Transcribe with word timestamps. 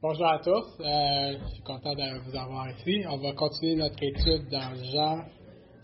Bonjour 0.00 0.28
à 0.28 0.38
tous, 0.38 0.64
euh, 0.78 1.38
je 1.42 1.54
suis 1.54 1.62
content 1.64 1.92
de 1.92 2.20
vous 2.20 2.36
avoir 2.36 2.70
ici. 2.70 3.02
On 3.08 3.16
va 3.16 3.32
continuer 3.32 3.74
notre 3.74 4.00
étude 4.00 4.48
dans 4.48 4.72
Jean 4.92 5.24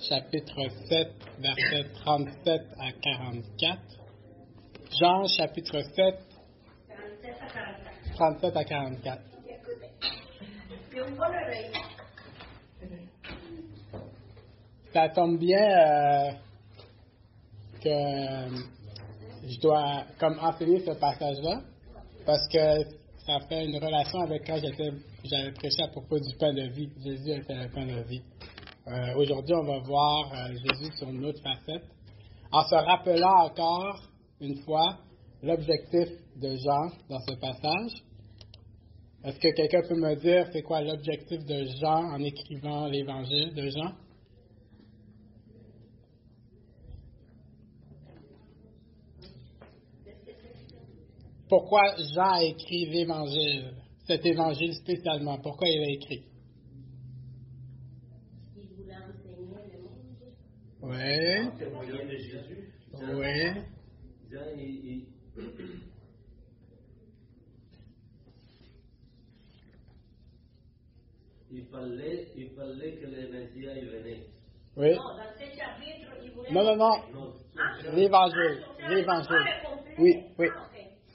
chapitre 0.09 0.69
7, 0.89 1.09
versets 1.41 1.91
37 1.95 2.63
à 2.79 2.93
44. 2.93 3.81
Jean 5.01 5.27
chapitre 5.27 5.81
7, 5.97 6.15
37 8.15 8.57
à 8.57 8.65
44. 8.65 9.23
Ça 14.93 15.09
tombe 15.09 15.39
bien 15.41 15.59
euh, 15.59 16.31
que 17.83 18.63
je 19.49 19.61
dois 19.61 20.05
comme 20.21 20.39
enseigner 20.39 20.79
ce 20.87 20.93
passage-là 20.93 21.63
parce 22.25 22.47
que 22.47 23.04
ça 23.27 23.41
fait 23.49 23.65
une 23.65 23.77
relation 23.77 24.21
avec 24.21 24.47
quand 24.47 24.59
j'avais 24.59 25.53
prêché 25.53 25.83
à 25.83 25.89
propos 25.89 26.19
du 26.19 26.37
pain 26.37 26.53
de 26.53 26.69
vie. 26.69 26.91
Jésus 27.03 27.33
était 27.33 27.55
le 27.55 27.71
pain 27.71 27.87
de 27.87 28.07
vie. 28.07 28.23
Euh, 28.87 29.17
aujourd'hui, 29.17 29.55
on 29.55 29.65
va 29.65 29.79
voir 29.79 30.33
euh, 30.33 30.49
Jésus 30.53 30.93
sur 30.99 31.09
une 31.09 31.25
autre 31.25 31.41
facette 31.43 31.85
en 32.53 32.63
se 32.63 32.75
rappelant 32.75 33.47
encore 33.47 33.99
une 34.41 34.57
fois 34.59 34.99
l'objectif 35.43 36.09
de 36.37 36.55
Jean 36.57 36.89
dans 37.09 37.21
ce 37.21 37.35
passage. 37.37 37.93
Est-ce 39.25 39.39
que 39.39 39.55
quelqu'un 39.55 39.81
peut 39.89 39.99
me 39.99 40.15
dire 40.17 40.47
c'est 40.53 40.63
quoi 40.63 40.83
l'objectif 40.83 41.45
de 41.47 41.65
Jean 41.81 42.13
en 42.13 42.23
écrivant 42.23 42.87
l'évangile 42.89 43.55
de 43.55 43.71
Jean? 43.71 43.93
Pourquoi 51.49 51.95
Jean 52.15 52.33
a 52.35 52.43
écrit 52.43 52.87
l'évangile, 52.87 53.75
cet 54.07 54.25
évangile 54.25 54.75
spécialement? 54.75 55.39
Pourquoi 55.39 55.69
il 55.69 55.81
l'a 55.81 55.91
écrit? 55.93 56.25
Il 58.57 58.67
voulait 58.77 58.95
enseigner 58.97 59.37
le 59.73 59.81
monde. 59.83 59.93
Oui. 60.83 61.59
témoignage 61.59 62.07
de 62.09 62.17
Jésus. 62.17 62.73
Oui. 63.13 63.63
Jean, 64.31 64.47
il, 71.51 71.65
fallait, 71.67 72.29
il 72.37 72.51
fallait 72.51 72.93
que 72.97 73.07
le 73.07 73.29
Messie 73.33 73.65
venait. 73.65 74.27
Oui. 74.77 74.91
Non, 74.97 75.03
dans 75.03 75.33
ce 75.39 75.45
chapitre, 75.57 76.11
il 76.25 76.31
voulait. 76.33 76.51
Non, 76.53 76.65
non, 76.65 76.77
non. 76.77 77.33
Ah, 77.57 77.93
L'évangile. 77.95 78.65
ah, 78.83 78.89
L'évangile. 78.95 79.37
ah, 79.39 79.67
complet. 79.69 79.95
Oui, 79.99 80.23
oui. 80.39 80.47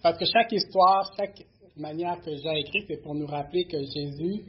Parce 0.02 0.18
que 0.18 0.26
chaque 0.26 0.52
histoire, 0.52 1.12
chaque 1.18 1.46
manière 1.76 2.20
que 2.22 2.36
Jean 2.38 2.54
écrit, 2.54 2.84
c'est 2.88 3.02
pour 3.02 3.16
nous 3.16 3.26
rappeler 3.26 3.66
que 3.66 3.78
Jésus 3.78 4.44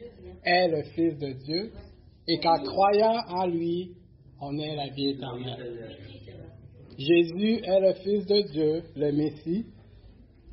est 0.45 0.69
le 0.69 0.83
Fils 0.95 1.19
de 1.19 1.33
Dieu 1.33 1.73
et 2.29 2.39
qu'en 2.39 2.59
croyant 2.63 3.21
en 3.29 3.47
lui, 3.47 3.93
on 4.41 4.57
est 4.59 4.77
la 4.77 4.89
vie 4.89 5.11
éternelle. 5.11 5.97
Jésus 6.99 7.61
est 7.65 7.81
le 7.81 7.95
Fils 7.95 8.27
de 8.27 8.53
Dieu, 8.53 8.83
le 8.97 9.13
Messie, 9.13 9.67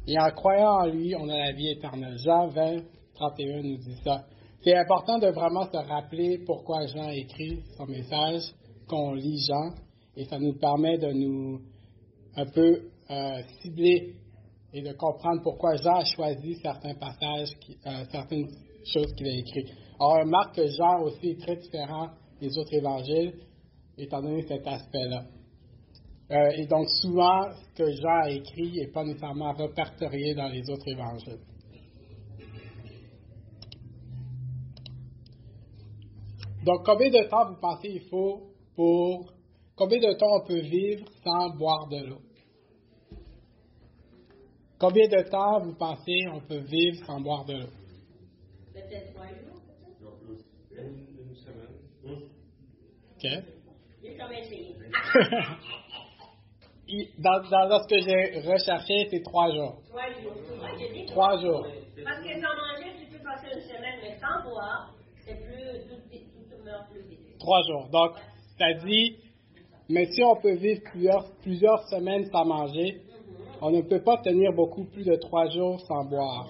et 0.08 0.18
en 0.20 0.32
croyant 0.32 0.82
en 0.82 0.86
lui, 0.86 1.14
on 1.16 1.28
a 1.28 1.38
la 1.38 1.52
vie 1.52 1.70
éternelle. 1.70 2.18
Jean 2.24 2.48
20, 2.48 2.78
31 3.16 3.64
nous 3.64 3.78
dit 3.78 3.98
ça. 4.04 4.26
C'est 4.64 4.76
important 4.76 5.20
de 5.20 5.28
vraiment 5.28 5.66
se 5.66 5.78
rappeler 5.78 6.40
pourquoi 6.46 6.88
Jean 6.88 7.10
écrit 7.10 7.60
son 7.76 7.86
message, 7.86 8.42
qu'on 8.88 9.14
lit 9.14 9.46
Jean, 9.48 9.74
et 10.16 10.26
ça 10.26 10.40
nous 10.40 10.54
permet 10.54 10.98
de 10.98 11.12
nous 11.12 11.60
un 12.36 12.46
peu 12.46 12.82
euh, 13.10 13.42
cibler 13.62 14.16
et 14.74 14.82
de 14.82 14.94
comprendre 14.94 15.42
pourquoi 15.42 15.76
Jean 15.78 15.96
a 15.96 16.06
choisi 16.06 16.56
certains 16.56 16.96
passages, 16.96 17.50
euh, 17.86 18.06
certaines 18.12 18.48
choses 18.86 19.14
qu'il 19.16 19.28
a 19.28 19.32
écrites. 19.32 19.74
On 20.00 20.10
remarque 20.10 20.56
que 20.56 20.68
Jean 20.68 21.02
aussi 21.04 21.30
est 21.30 21.42
très 21.42 21.56
différent 21.56 22.10
des 22.40 22.58
autres 22.58 22.74
évangiles, 22.74 23.34
étant 23.98 24.22
donné 24.22 24.44
cet 24.44 24.68
aspect-là. 24.68 25.26
Euh, 26.30 26.50
et 26.58 26.66
donc, 26.68 26.88
souvent, 27.02 27.50
ce 27.54 27.84
que 27.84 27.92
Jean 27.92 28.24
a 28.24 28.30
écrit 28.30 28.72
n'est 28.74 28.92
pas 28.92 29.04
nécessairement 29.04 29.54
répertorié 29.54 30.36
dans 30.36 30.50
les 30.50 30.70
autres 30.70 30.88
évangiles. 30.88 31.40
Donc, 36.66 36.86
combien 36.86 37.10
de 37.10 37.30
temps 37.30 37.50
vous 37.50 37.60
pensez 37.62 37.88
il 37.88 38.02
faut 38.10 38.52
pour. 38.76 39.32
Combien 39.78 40.00
de 40.00 40.18
temps 40.18 40.42
on 40.42 40.46
peut 40.46 40.60
vivre 40.60 41.06
sans 41.24 41.56
boire 41.56 41.88
de 41.88 42.08
l'eau? 42.08 42.27
Combien 44.80 45.08
de 45.08 45.22
temps 45.30 45.60
vous 45.60 45.74
pensez 45.76 46.28
on 46.32 46.40
peut 46.42 46.60
vivre 46.60 47.04
sans 47.06 47.20
boire 47.20 47.46
de 47.46 47.54
l'eau? 47.54 47.68
Peut-être 48.74 49.14
trois 49.14 49.28
jours. 49.28 49.62
Une, 50.72 51.08
une 51.30 51.36
semaine. 51.36 51.76
OK? 53.16 53.28
Dans, 57.20 57.42
dans- 57.68 57.84
ce 57.84 57.88
que 57.90 58.00
j'ai 58.00 58.40
recherché, 58.50 59.08
c'est 59.10 59.22
trois 59.24 59.52
jours. 59.52 59.82
Trois 59.90 60.08
jours. 60.22 60.34
Moi, 60.58 60.70
j'ai 60.80 60.90
dit 60.94 61.06
Trois 61.08 61.38
jours. 61.42 61.68
Parce 62.04 62.20
que 62.20 62.34
sans 62.36 62.56
manger, 62.56 62.94
tu 62.98 63.06
peux 63.12 63.22
passer 63.24 63.48
une 63.56 63.62
semaine, 63.62 64.00
mais 64.02 64.16
sans 64.22 64.42
boire, 64.50 64.94
c'est 65.26 65.36
plus. 65.36 65.90
Tout, 65.90 66.00
tout, 66.10 66.18
tout 66.56 66.64
meurt 66.64 66.90
plus 66.90 67.02
vite. 67.02 67.38
Trois 67.40 67.62
jours. 67.64 67.90
Donc, 67.92 68.12
ça 68.58 68.72
dit, 68.86 69.18
mais 69.90 70.06
si 70.06 70.24
on 70.24 70.38
peut 70.38 70.54
vivre 70.56 70.82
plusieurs, 70.92 71.26
plusieurs 71.42 71.84
semaines 71.90 72.26
sans 72.32 72.46
manger, 72.46 73.02
on 73.62 73.72
ne 73.72 73.82
peut 73.82 74.02
pas 74.02 74.18
tenir 74.18 74.54
beaucoup 74.54 74.86
plus 74.86 75.04
de 75.04 75.16
trois 75.16 75.50
jours 75.50 75.80
sans 75.82 76.06
boire. 76.06 76.50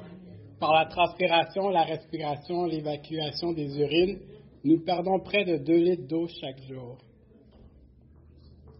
Par 0.59 0.73
la 0.73 0.85
transpiration, 0.85 1.69
la 1.69 1.83
respiration, 1.83 2.65
l'évacuation 2.65 3.53
des 3.53 3.79
urines, 3.79 4.19
nous 4.63 4.83
perdons 4.83 5.19
près 5.19 5.45
de 5.45 5.57
2 5.57 5.73
litres 5.73 6.07
d'eau 6.07 6.27
chaque 6.27 6.61
jour. 6.63 6.97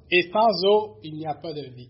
Et 0.10 0.24
sans 0.32 0.66
eau, 0.66 0.98
il 1.04 1.16
n'y 1.16 1.26
a 1.26 1.36
pas 1.36 1.54
de 1.54 1.62
vie. 1.62 1.90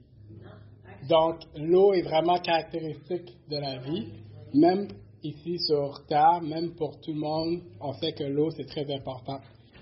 Donc, 1.07 1.37
l'eau 1.55 1.93
est 1.93 2.01
vraiment 2.01 2.37
caractéristique 2.39 3.37
de 3.49 3.57
la 3.57 3.77
vie, 3.77 4.07
même 4.53 4.87
ici 5.23 5.57
sur 5.59 6.05
Terre, 6.07 6.41
même 6.41 6.75
pour 6.75 6.99
tout 6.99 7.13
le 7.13 7.19
monde, 7.19 7.61
on 7.79 7.93
sait 7.93 8.11
que 8.13 8.23
l'eau, 8.23 8.49
c'est 8.51 8.65
très 8.65 8.91
important. 8.93 9.39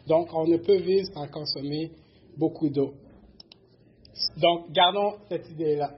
Donc, 0.08 0.30
on 0.34 0.46
ne 0.46 0.58
peut 0.58 0.78
vivre 0.78 1.08
sans 1.14 1.28
consommer 1.28 1.92
beaucoup 2.38 2.70
d'eau. 2.70 2.94
Donc, 4.38 4.72
gardons 4.72 5.16
cette 5.30 5.50
idée-là 5.50 5.92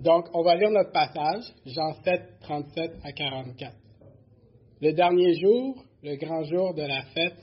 Donc, 0.00 0.26
on 0.34 0.42
va 0.42 0.56
lire 0.56 0.70
notre 0.70 0.92
passage, 0.92 1.44
Jean 1.66 1.94
7, 2.04 2.40
37 2.40 2.92
à 3.02 3.12
44. 3.12 3.74
Le 4.80 4.92
dernier 4.92 5.34
jour, 5.34 5.82
le 6.02 6.16
grand 6.16 6.44
jour 6.44 6.74
de 6.74 6.82
la 6.82 7.02
fête, 7.14 7.36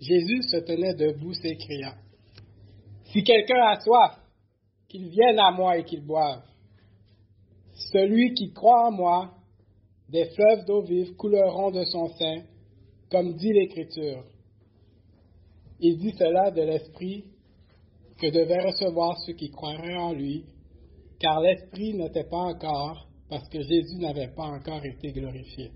Jésus 0.00 0.42
se 0.42 0.58
tenait 0.58 0.94
debout 0.94 1.34
s'écriant, 1.34 1.94
Si 3.12 3.24
quelqu'un 3.24 3.60
a 3.66 3.80
soif, 3.80 4.16
qu'il 4.88 5.08
vienne 5.08 5.38
à 5.38 5.50
moi 5.50 5.78
et 5.78 5.84
qu'il 5.84 6.04
boive. 6.04 6.42
Celui 7.92 8.34
qui 8.34 8.52
croit 8.52 8.88
en 8.88 8.92
moi, 8.92 9.34
des 10.08 10.26
fleuves 10.30 10.64
d'eau 10.66 10.82
vive 10.82 11.14
couleront 11.14 11.70
de 11.70 11.84
son 11.84 12.08
sein, 12.08 12.42
comme 13.10 13.34
dit 13.34 13.52
l'Écriture. 13.52 14.24
Il 15.78 15.98
dit 15.98 16.12
cela 16.18 16.50
de 16.50 16.62
l'Esprit 16.62 17.24
que 18.20 18.26
devaient 18.26 18.66
recevoir 18.66 19.18
ceux 19.24 19.32
qui 19.32 19.50
croiraient 19.50 19.96
en 19.96 20.12
lui, 20.12 20.44
car 21.20 21.40
l'Esprit 21.40 21.94
n'était 21.94 22.24
pas 22.24 22.38
encore, 22.38 23.06
parce 23.28 23.48
que 23.48 23.60
Jésus 23.60 23.96
n'avait 23.98 24.32
pas 24.34 24.46
encore 24.46 24.84
été 24.84 25.12
glorifié. 25.12 25.70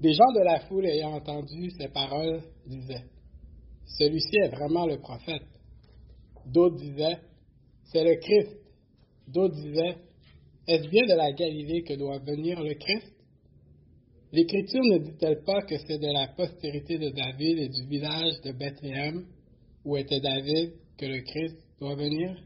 Des 0.00 0.12
gens 0.12 0.32
de 0.32 0.40
la 0.40 0.60
foule 0.60 0.86
ayant 0.86 1.12
entendu 1.12 1.70
ces 1.70 1.88
paroles 1.88 2.40
disaient, 2.66 3.04
Celui-ci 3.86 4.36
est 4.36 4.48
vraiment 4.48 4.86
le 4.86 4.98
prophète. 4.98 5.46
D'autres 6.46 6.76
disaient, 6.76 7.18
C'est 7.84 8.04
le 8.04 8.16
Christ. 8.16 8.56
D'autres 9.28 9.54
disaient, 9.54 9.96
Est-ce 10.66 10.88
bien 10.88 11.06
de 11.06 11.14
la 11.14 11.32
Galilée 11.32 11.82
que 11.82 11.94
doit 11.94 12.18
venir 12.18 12.60
le 12.62 12.74
Christ? 12.74 13.12
L'Écriture 14.32 14.82
ne 14.82 14.98
dit-elle 14.98 15.44
pas 15.44 15.62
que 15.62 15.76
c'est 15.78 15.98
de 15.98 16.12
la 16.12 16.28
postérité 16.28 16.98
de 16.98 17.10
David 17.10 17.58
et 17.58 17.68
du 17.68 17.86
village 17.86 18.40
de 18.44 18.52
Bethléem, 18.52 19.24
où 19.84 19.96
était 19.96 20.20
David, 20.20 20.72
que 20.98 21.06
le 21.06 21.20
Christ 21.20 21.56
doit 21.78 21.94
venir? 21.94 22.36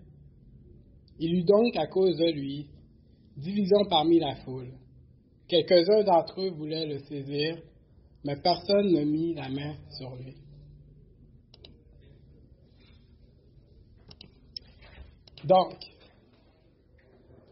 Il 1.22 1.34
eut 1.34 1.44
donc 1.44 1.76
à 1.76 1.86
cause 1.86 2.16
de 2.16 2.32
lui 2.32 2.66
division 3.36 3.84
parmi 3.90 4.18
la 4.18 4.36
foule. 4.36 4.72
Quelques-uns 5.48 6.02
d'entre 6.02 6.40
eux 6.40 6.50
voulaient 6.50 6.86
le 6.86 6.98
saisir, 7.00 7.58
mais 8.24 8.36
personne 8.36 8.90
ne 8.90 9.04
mit 9.04 9.34
la 9.34 9.50
main 9.50 9.74
sur 9.98 10.16
lui. 10.16 10.34
Donc, 15.44 15.74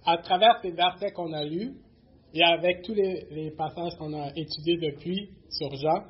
à 0.06 0.16
travers 0.18 0.60
ces 0.62 0.70
versets 0.70 1.12
qu'on 1.12 1.32
a 1.34 1.44
lus 1.44 1.74
et 2.32 2.42
avec 2.42 2.82
tous 2.82 2.94
les, 2.94 3.26
les 3.30 3.50
passages 3.50 3.96
qu'on 3.98 4.14
a 4.14 4.30
étudiés 4.34 4.78
depuis 4.78 5.30
sur 5.50 5.74
Jean, 5.76 6.04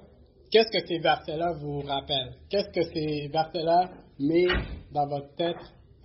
qu'est-ce 0.52 0.70
que 0.70 0.86
ces 0.86 0.98
versets-là 0.98 1.54
vous 1.60 1.80
rappellent? 1.80 2.36
Qu'est-ce 2.50 2.70
que 2.70 2.82
ces 2.82 3.28
versets-là 3.28 3.90
mettent 4.20 4.92
dans 4.92 5.08
votre 5.08 5.34
tête 5.34 5.56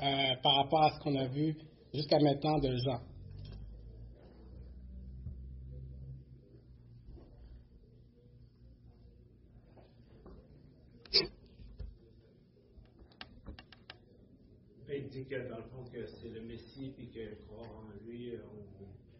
euh, 0.03 0.35
par 0.43 0.55
rapport 0.55 0.83
à 0.83 0.91
ce 0.91 0.99
qu'on 0.99 1.15
a 1.15 1.27
vu 1.27 1.55
jusqu'à 1.93 2.19
maintenant 2.19 2.59
de 2.59 2.75
Jean. 2.75 2.99
Il 14.89 15.07
dit 15.07 15.25
que 15.25 15.47
dans 15.49 15.57
le 15.57 15.63
fond, 15.63 15.85
que 15.85 16.05
c'est 16.05 16.29
le 16.29 16.41
Messie, 16.41 16.91
puis 16.97 17.09
que 17.09 17.35
croire 17.45 17.61
en 17.61 18.05
lui, 18.05 18.35
euh, 18.35 18.39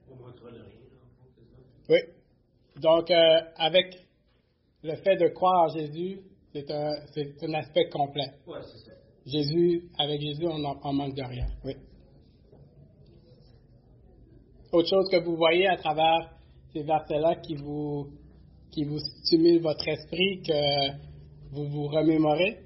on 0.10 0.16
ne 0.16 0.22
manquera 0.22 0.52
de 0.52 0.58
rien. 0.58 0.82
Oui. 1.88 2.00
Donc, 2.76 3.10
euh, 3.10 3.42
avec 3.56 4.06
le 4.84 4.96
fait 4.98 5.16
de 5.16 5.30
croire 5.30 5.64
en 5.64 5.68
Jésus, 5.70 6.20
c'est 6.52 6.70
un, 6.70 6.94
un 7.42 7.54
aspect 7.54 7.90
complet. 7.90 8.34
Oui, 8.46 8.58
c'est 8.64 8.90
ça. 8.90 9.03
Jésus, 9.26 9.90
avec 9.98 10.22
Jésus, 10.22 10.46
on 10.46 10.64
on 10.84 10.94
manque 10.94 11.16
de 11.16 11.24
rien. 11.24 11.48
Oui. 11.64 11.76
Autre 14.74 14.90
chose 14.90 15.08
que 15.10 15.24
vous 15.24 15.36
voyez 15.36 15.68
à 15.68 15.78
travers 15.78 16.32
ces 16.74 16.82
versets-là 16.82 17.36
qui 17.36 17.56
vous, 17.56 18.10
qui 18.72 18.84
vous 18.84 18.98
stimule 18.98 19.62
votre 19.62 19.88
esprit, 19.88 20.42
que 20.42 20.92
vous 21.52 21.68
vous 21.70 21.88
remémorez? 21.88 22.58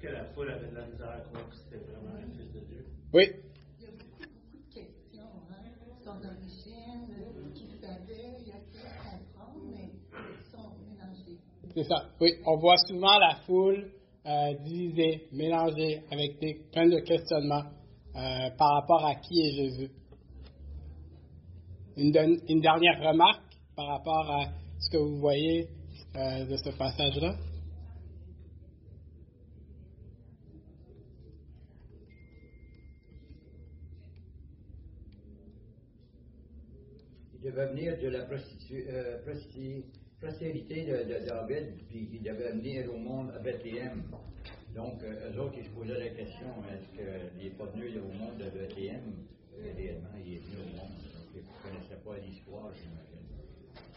Que 0.00 0.08
la 0.08 0.24
foule 0.32 0.50
avait 0.50 0.70
de 0.70 0.74
la 0.74 0.86
misère 0.86 1.10
à 1.10 1.20
croire 1.20 1.50
que 1.50 1.56
c'était 1.56 1.84
vraiment 1.84 2.16
un 2.16 2.30
fils 2.34 2.50
de 2.50 2.60
Dieu. 2.60 2.86
Oui. 3.12 3.24
Il 3.78 3.84
y 3.84 3.88
a 3.88 3.90
beaucoup, 3.90 4.24
beaucoup 4.24 4.56
de 4.56 4.74
questions, 4.74 5.22
hein. 5.50 5.68
Son 6.02 6.16
origine, 6.24 7.12
euh, 7.20 7.52
qui 7.54 7.66
savait, 7.78 8.38
il 8.40 8.48
y 8.48 8.52
a 8.52 8.56
à 8.56 9.10
comprendre, 9.10 9.66
mais 9.70 9.90
ils 10.14 10.50
sont 10.50 10.70
mélangés. 10.80 11.38
C'est 11.74 11.84
ça. 11.84 12.10
Oui, 12.20 12.32
on 12.46 12.56
voit 12.56 12.76
souvent 12.78 13.18
la 13.18 13.36
foule 13.46 13.92
euh, 14.26 14.54
divisée, 14.64 15.28
mélangée, 15.32 16.02
avec 16.10 16.38
des, 16.40 16.54
plein 16.72 16.88
de 16.88 16.98
questionnements 17.00 17.64
euh, 18.16 18.50
par 18.58 18.74
rapport 18.74 19.06
à 19.06 19.14
qui 19.16 19.40
est 19.40 19.52
Jésus. 19.52 19.90
Une, 21.96 22.12
une 22.48 22.60
dernière 22.60 23.00
remarque 23.00 23.54
par 23.76 23.86
rapport 23.86 24.30
à 24.30 24.46
ce 24.78 24.90
que 24.90 24.96
vous 24.96 25.18
voyez 25.20 25.68
euh, 26.16 26.44
de 26.46 26.56
ce 26.56 26.70
passage-là? 26.76 27.36
Il 37.34 37.40
devait 37.42 37.68
venir 37.68 37.96
de 38.02 38.08
la 38.08 38.24
prostitu- 38.24 38.86
euh, 38.88 39.18
prosti- 39.24 39.84
postérité 40.20 40.84
de, 40.84 41.04
de 41.04 41.26
David, 41.26 41.74
puis 41.88 42.08
il 42.12 42.22
devait 42.22 42.52
venir 42.52 42.92
au 42.92 42.98
monde 42.98 43.30
à 43.34 43.38
Bethléem. 43.38 44.02
Donc, 44.74 45.02
euh, 45.02 45.32
eux 45.32 45.40
autres, 45.40 45.54
ils 45.58 45.64
se 45.64 45.70
posaient 45.70 45.98
la 45.98 46.10
question 46.10 46.46
est-ce 46.70 46.96
qu'il 46.96 47.44
n'est 47.44 47.56
pas 47.56 47.66
venu 47.66 47.98
au 47.98 48.12
monde 48.12 48.38
de 48.38 48.50
Bethléem 48.50 49.14
Réellement, 49.58 50.08
il 50.24 50.34
est 50.34 50.38
venu 50.38 50.56
au 50.62 50.76
monde. 50.76 50.90
Donc, 51.02 51.26
ils 51.34 51.40
ne 51.40 51.70
connaissaient 51.72 52.04
pas 52.04 52.16
l'histoire, 52.18 52.70
j'imagine. 52.74 53.10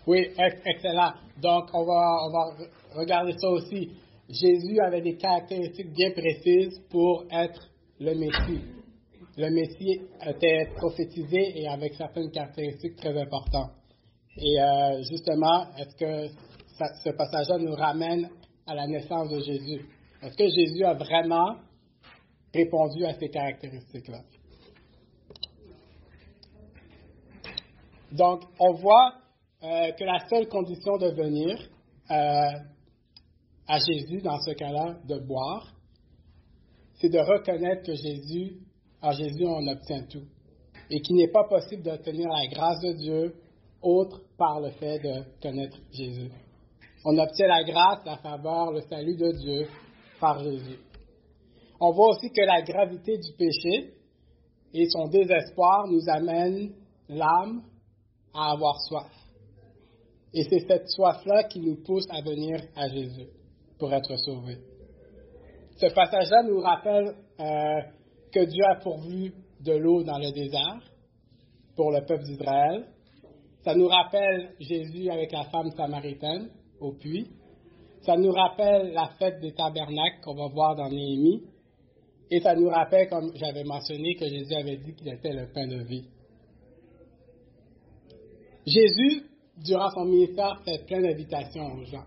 Oui, 0.07 0.29
ex- 0.37 0.61
excellent. 0.65 1.13
Donc, 1.41 1.69
on 1.73 1.85
va, 1.85 2.55
regarder 2.95 3.33
ça 3.37 3.49
aussi. 3.49 3.91
Jésus 4.29 4.79
avait 4.79 5.01
des 5.01 5.15
caractéristiques 5.15 5.93
bien 5.93 6.11
précises 6.11 6.79
pour 6.89 7.25
être 7.31 7.69
le 7.99 8.15
Messie. 8.15 8.61
Le 9.37 9.49
Messie 9.49 10.01
était 10.25 10.69
prophétisé 10.75 11.59
et 11.61 11.67
avec 11.67 11.93
certaines 11.95 12.31
caractéristiques 12.31 12.95
très 12.95 13.17
importantes. 13.17 13.71
Et 14.37 14.59
euh, 14.59 15.01
justement, 15.03 15.67
est-ce 15.77 15.95
que 15.95 16.33
ce 17.03 17.09
passage-là 17.11 17.57
nous 17.59 17.75
ramène 17.75 18.29
à 18.65 18.73
la 18.73 18.87
naissance 18.87 19.29
de 19.29 19.39
Jésus? 19.39 19.85
Est-ce 20.21 20.35
que 20.35 20.47
Jésus 20.47 20.83
a 20.83 20.93
vraiment 20.93 21.55
répondu 22.53 23.05
à 23.05 23.13
ces 23.13 23.29
caractéristiques-là? 23.29 24.21
Donc, 28.11 28.41
on 28.59 28.73
voit 28.73 29.13
euh, 29.63 29.91
que 29.91 30.03
la 30.03 30.19
seule 30.27 30.47
condition 30.47 30.97
de 30.97 31.09
venir 31.09 31.57
euh, 32.11 32.59
à 33.67 33.77
Jésus, 33.79 34.21
dans 34.21 34.39
ce 34.39 34.51
cas-là, 34.51 34.97
de 35.07 35.19
boire, 35.19 35.73
c'est 36.95 37.09
de 37.09 37.19
reconnaître 37.19 37.83
que 37.83 37.95
Jésus, 37.95 38.57
en 39.01 39.11
Jésus, 39.11 39.45
on 39.45 39.67
obtient 39.67 40.03
tout. 40.03 40.25
Et 40.89 41.01
qu'il 41.01 41.15
n'est 41.17 41.31
pas 41.31 41.43
possible 41.45 41.83
d'obtenir 41.83 42.29
la 42.29 42.47
grâce 42.47 42.79
de 42.81 42.93
Dieu 42.93 43.35
autre 43.81 44.22
par 44.37 44.59
le 44.59 44.71
fait 44.71 44.99
de 44.99 45.23
connaître 45.41 45.77
Jésus. 45.91 46.31
On 47.05 47.17
obtient 47.17 47.47
la 47.47 47.63
grâce, 47.63 48.05
la 48.05 48.17
faveur, 48.17 48.71
le 48.71 48.81
salut 48.81 49.15
de 49.15 49.31
Dieu 49.31 49.67
par 50.19 50.43
Jésus. 50.43 50.79
On 51.79 51.91
voit 51.91 52.09
aussi 52.09 52.29
que 52.29 52.41
la 52.41 52.61
gravité 52.61 53.17
du 53.17 53.33
péché 53.33 53.93
et 54.73 54.85
son 54.89 55.07
désespoir 55.07 55.87
nous 55.87 56.07
amènent 56.07 56.71
l'âme 57.09 57.61
à 58.33 58.51
avoir 58.51 58.79
soif. 58.81 59.11
Et 60.33 60.43
c'est 60.43 60.65
cette 60.67 60.87
soif-là 60.89 61.43
qui 61.43 61.59
nous 61.59 61.83
pousse 61.83 62.07
à 62.09 62.21
venir 62.21 62.59
à 62.75 62.87
Jésus 62.89 63.27
pour 63.77 63.93
être 63.93 64.15
sauvés. 64.17 64.57
Ce 65.77 65.87
passage-là 65.93 66.43
nous 66.43 66.59
rappelle 66.59 67.15
euh, 67.39 67.81
que 68.31 68.45
Dieu 68.45 68.63
a 68.65 68.75
pourvu 68.75 69.33
de 69.59 69.73
l'eau 69.73 70.03
dans 70.03 70.17
le 70.17 70.31
désert 70.31 70.79
pour 71.75 71.91
le 71.91 72.03
peuple 72.05 72.23
d'Israël. 72.23 72.85
Ça 73.63 73.75
nous 73.75 73.87
rappelle 73.87 74.55
Jésus 74.59 75.09
avec 75.09 75.31
la 75.31 75.45
femme 75.45 75.71
samaritaine 75.71 76.49
au 76.79 76.93
puits. 76.93 77.27
Ça 78.01 78.17
nous 78.17 78.31
rappelle 78.31 78.91
la 78.91 79.07
fête 79.17 79.39
des 79.39 79.53
tabernacles 79.53 80.19
qu'on 80.21 80.35
va 80.35 80.47
voir 80.47 80.75
dans 80.75 80.89
Néhémie. 80.89 81.43
Et 82.29 82.41
ça 82.41 82.55
nous 82.55 82.67
rappelle, 82.67 83.07
comme 83.09 83.31
j'avais 83.35 83.63
mentionné, 83.63 84.15
que 84.15 84.27
Jésus 84.27 84.53
avait 84.53 84.77
dit 84.77 84.93
qu'il 84.93 85.07
était 85.07 85.31
le 85.33 85.47
pain 85.53 85.67
de 85.67 85.83
vie. 85.83 86.05
Jésus, 88.65 89.23
durant 89.63 89.89
son 89.91 90.05
ministère, 90.05 90.61
fait 90.65 90.85
plein 90.85 91.01
d'invitations 91.01 91.65
aux 91.73 91.85
gens. 91.85 92.05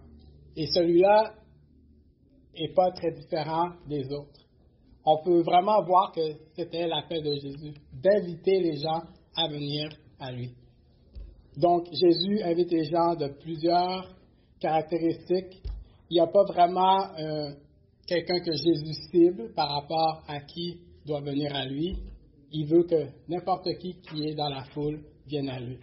Et 0.56 0.66
celui-là 0.66 1.34
n'est 2.58 2.72
pas 2.74 2.90
très 2.92 3.12
différent 3.12 3.70
des 3.88 4.12
autres. 4.12 4.40
On 5.04 5.22
peut 5.22 5.40
vraiment 5.42 5.82
voir 5.84 6.12
que 6.12 6.20
c'était 6.54 6.86
l'appel 6.86 7.22
de 7.22 7.34
Jésus, 7.34 7.74
d'inviter 7.92 8.60
les 8.60 8.76
gens 8.76 9.02
à 9.36 9.48
venir 9.48 9.88
à 10.18 10.32
lui. 10.32 10.50
Donc, 11.56 11.86
Jésus 11.92 12.42
invite 12.42 12.70
les 12.70 12.84
gens 12.84 13.14
de 13.14 13.28
plusieurs 13.28 14.14
caractéristiques. 14.60 15.62
Il 16.10 16.14
n'y 16.14 16.20
a 16.20 16.26
pas 16.26 16.44
vraiment 16.44 17.14
euh, 17.18 17.52
quelqu'un 18.06 18.40
que 18.40 18.52
Jésus 18.52 18.94
cible 19.10 19.52
par 19.54 19.70
rapport 19.70 20.22
à 20.28 20.40
qui 20.40 20.80
doit 21.06 21.20
venir 21.20 21.54
à 21.54 21.64
lui. 21.64 21.96
Il 22.52 22.66
veut 22.66 22.84
que 22.84 23.06
n'importe 23.28 23.68
qui 23.78 23.96
qui 24.00 24.28
est 24.28 24.34
dans 24.34 24.48
la 24.48 24.64
foule 24.64 25.00
vienne 25.26 25.48
à 25.48 25.58
lui. 25.60 25.78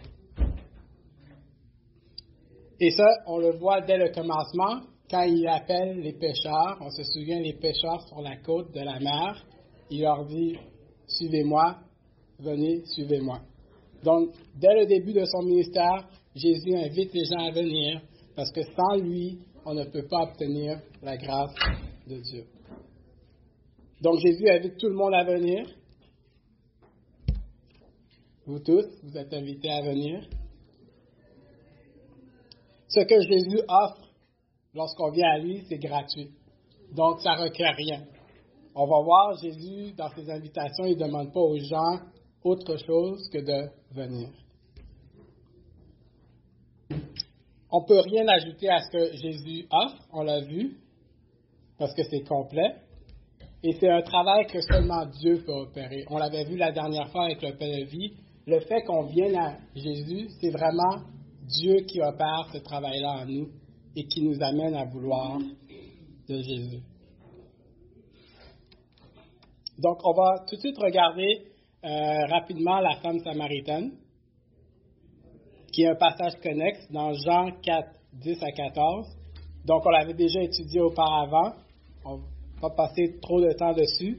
Et 2.80 2.90
ça, 2.90 3.06
on 3.26 3.38
le 3.38 3.56
voit 3.56 3.80
dès 3.80 3.96
le 3.96 4.10
commencement, 4.10 4.80
quand 5.10 5.22
il 5.22 5.46
appelle 5.46 6.00
les 6.00 6.12
pêcheurs. 6.12 6.78
On 6.80 6.90
se 6.90 7.04
souvient, 7.04 7.40
les 7.40 7.54
pêcheurs 7.54 8.06
sur 8.08 8.20
la 8.20 8.36
côte 8.36 8.72
de 8.72 8.80
la 8.80 8.98
mer. 9.00 9.44
Il 9.90 10.02
leur 10.02 10.24
dit, 10.24 10.56
suivez-moi, 11.06 11.76
venez, 12.38 12.84
suivez-moi. 12.86 13.40
Donc, 14.04 14.34
dès 14.54 14.74
le 14.74 14.86
début 14.86 15.14
de 15.14 15.24
son 15.24 15.42
ministère, 15.42 16.06
Jésus 16.34 16.76
invite 16.76 17.14
les 17.14 17.24
gens 17.24 17.48
à 17.48 17.50
venir 17.50 18.02
parce 18.36 18.52
que 18.52 18.62
sans 18.62 18.96
lui, 18.96 19.38
on 19.64 19.72
ne 19.72 19.84
peut 19.84 20.06
pas 20.06 20.24
obtenir 20.24 20.78
la 21.02 21.16
grâce 21.16 21.54
de 22.06 22.20
Dieu. 22.20 22.44
Donc, 24.02 24.18
Jésus 24.18 24.46
invite 24.50 24.76
tout 24.76 24.88
le 24.88 24.94
monde 24.94 25.14
à 25.14 25.24
venir. 25.24 25.66
Vous 28.46 28.58
tous, 28.58 28.84
vous 29.04 29.16
êtes 29.16 29.32
invités 29.32 29.70
à 29.70 29.80
venir. 29.80 30.28
Ce 32.88 33.00
que 33.00 33.20
Jésus 33.22 33.60
offre 33.66 34.06
lorsqu'on 34.74 35.10
vient 35.12 35.30
à 35.30 35.38
lui, 35.38 35.62
c'est 35.66 35.78
gratuit. 35.78 36.30
Donc, 36.94 37.20
ça 37.20 37.36
ne 37.36 37.44
requiert 37.44 37.74
rien. 37.74 38.04
On 38.74 38.86
va 38.86 39.00
voir, 39.00 39.38
Jésus, 39.40 39.92
dans 39.96 40.10
ses 40.10 40.28
invitations, 40.30 40.84
il 40.84 40.98
ne 40.98 41.06
demande 41.06 41.32
pas 41.32 41.40
aux 41.40 41.56
gens 41.56 42.00
autre 42.42 42.76
chose 42.76 43.30
que 43.30 43.38
de 43.38 43.70
venir. 43.94 44.28
On 47.70 47.80
ne 47.80 47.86
peut 47.86 48.00
rien 48.00 48.26
ajouter 48.28 48.68
à 48.68 48.80
ce 48.80 48.90
que 48.90 49.16
Jésus 49.16 49.66
offre, 49.70 50.06
on 50.12 50.22
l'a 50.22 50.40
vu, 50.40 50.76
parce 51.78 51.94
que 51.94 52.02
c'est 52.04 52.22
complet. 52.22 52.76
Et 53.62 53.72
c'est 53.80 53.88
un 53.88 54.02
travail 54.02 54.46
que 54.46 54.60
seulement 54.60 55.06
Dieu 55.06 55.42
peut 55.44 55.52
opérer. 55.52 56.04
On 56.10 56.18
l'avait 56.18 56.44
vu 56.44 56.56
la 56.56 56.70
dernière 56.70 57.08
fois 57.10 57.24
avec 57.24 57.42
le 57.42 57.56
pain 57.56 57.78
de 57.78 57.84
vie. 57.84 58.12
Le 58.46 58.60
fait 58.60 58.82
qu'on 58.82 59.04
vienne 59.04 59.36
à 59.36 59.56
Jésus, 59.74 60.28
c'est 60.40 60.50
vraiment 60.50 61.02
Dieu 61.48 61.76
qui 61.88 62.00
opère 62.02 62.48
ce 62.52 62.58
travail-là 62.58 63.22
en 63.22 63.26
nous 63.26 63.48
et 63.96 64.06
qui 64.06 64.22
nous 64.22 64.40
amène 64.42 64.74
à 64.74 64.84
vouloir 64.84 65.38
de 66.28 66.42
Jésus. 66.42 66.82
Donc, 69.78 69.98
on 70.04 70.12
va 70.12 70.44
tout 70.46 70.56
de 70.56 70.60
suite 70.60 70.78
regarder 70.78 71.53
euh, 71.84 72.26
rapidement 72.26 72.80
la 72.80 72.96
femme 72.96 73.18
samaritaine, 73.20 73.92
qui 75.72 75.82
est 75.82 75.88
un 75.88 75.96
passage 75.96 76.34
connexe 76.42 76.90
dans 76.90 77.12
Jean 77.12 77.50
4, 77.62 77.88
10 78.14 78.42
à 78.42 78.52
14. 78.52 79.06
Donc, 79.66 79.84
on 79.84 79.90
l'avait 79.90 80.14
déjà 80.14 80.40
étudié 80.42 80.80
auparavant. 80.80 81.52
On 82.04 82.16
va 82.16 82.70
pas 82.70 82.70
passer 82.70 83.18
trop 83.20 83.40
de 83.40 83.52
temps 83.52 83.74
dessus. 83.74 84.18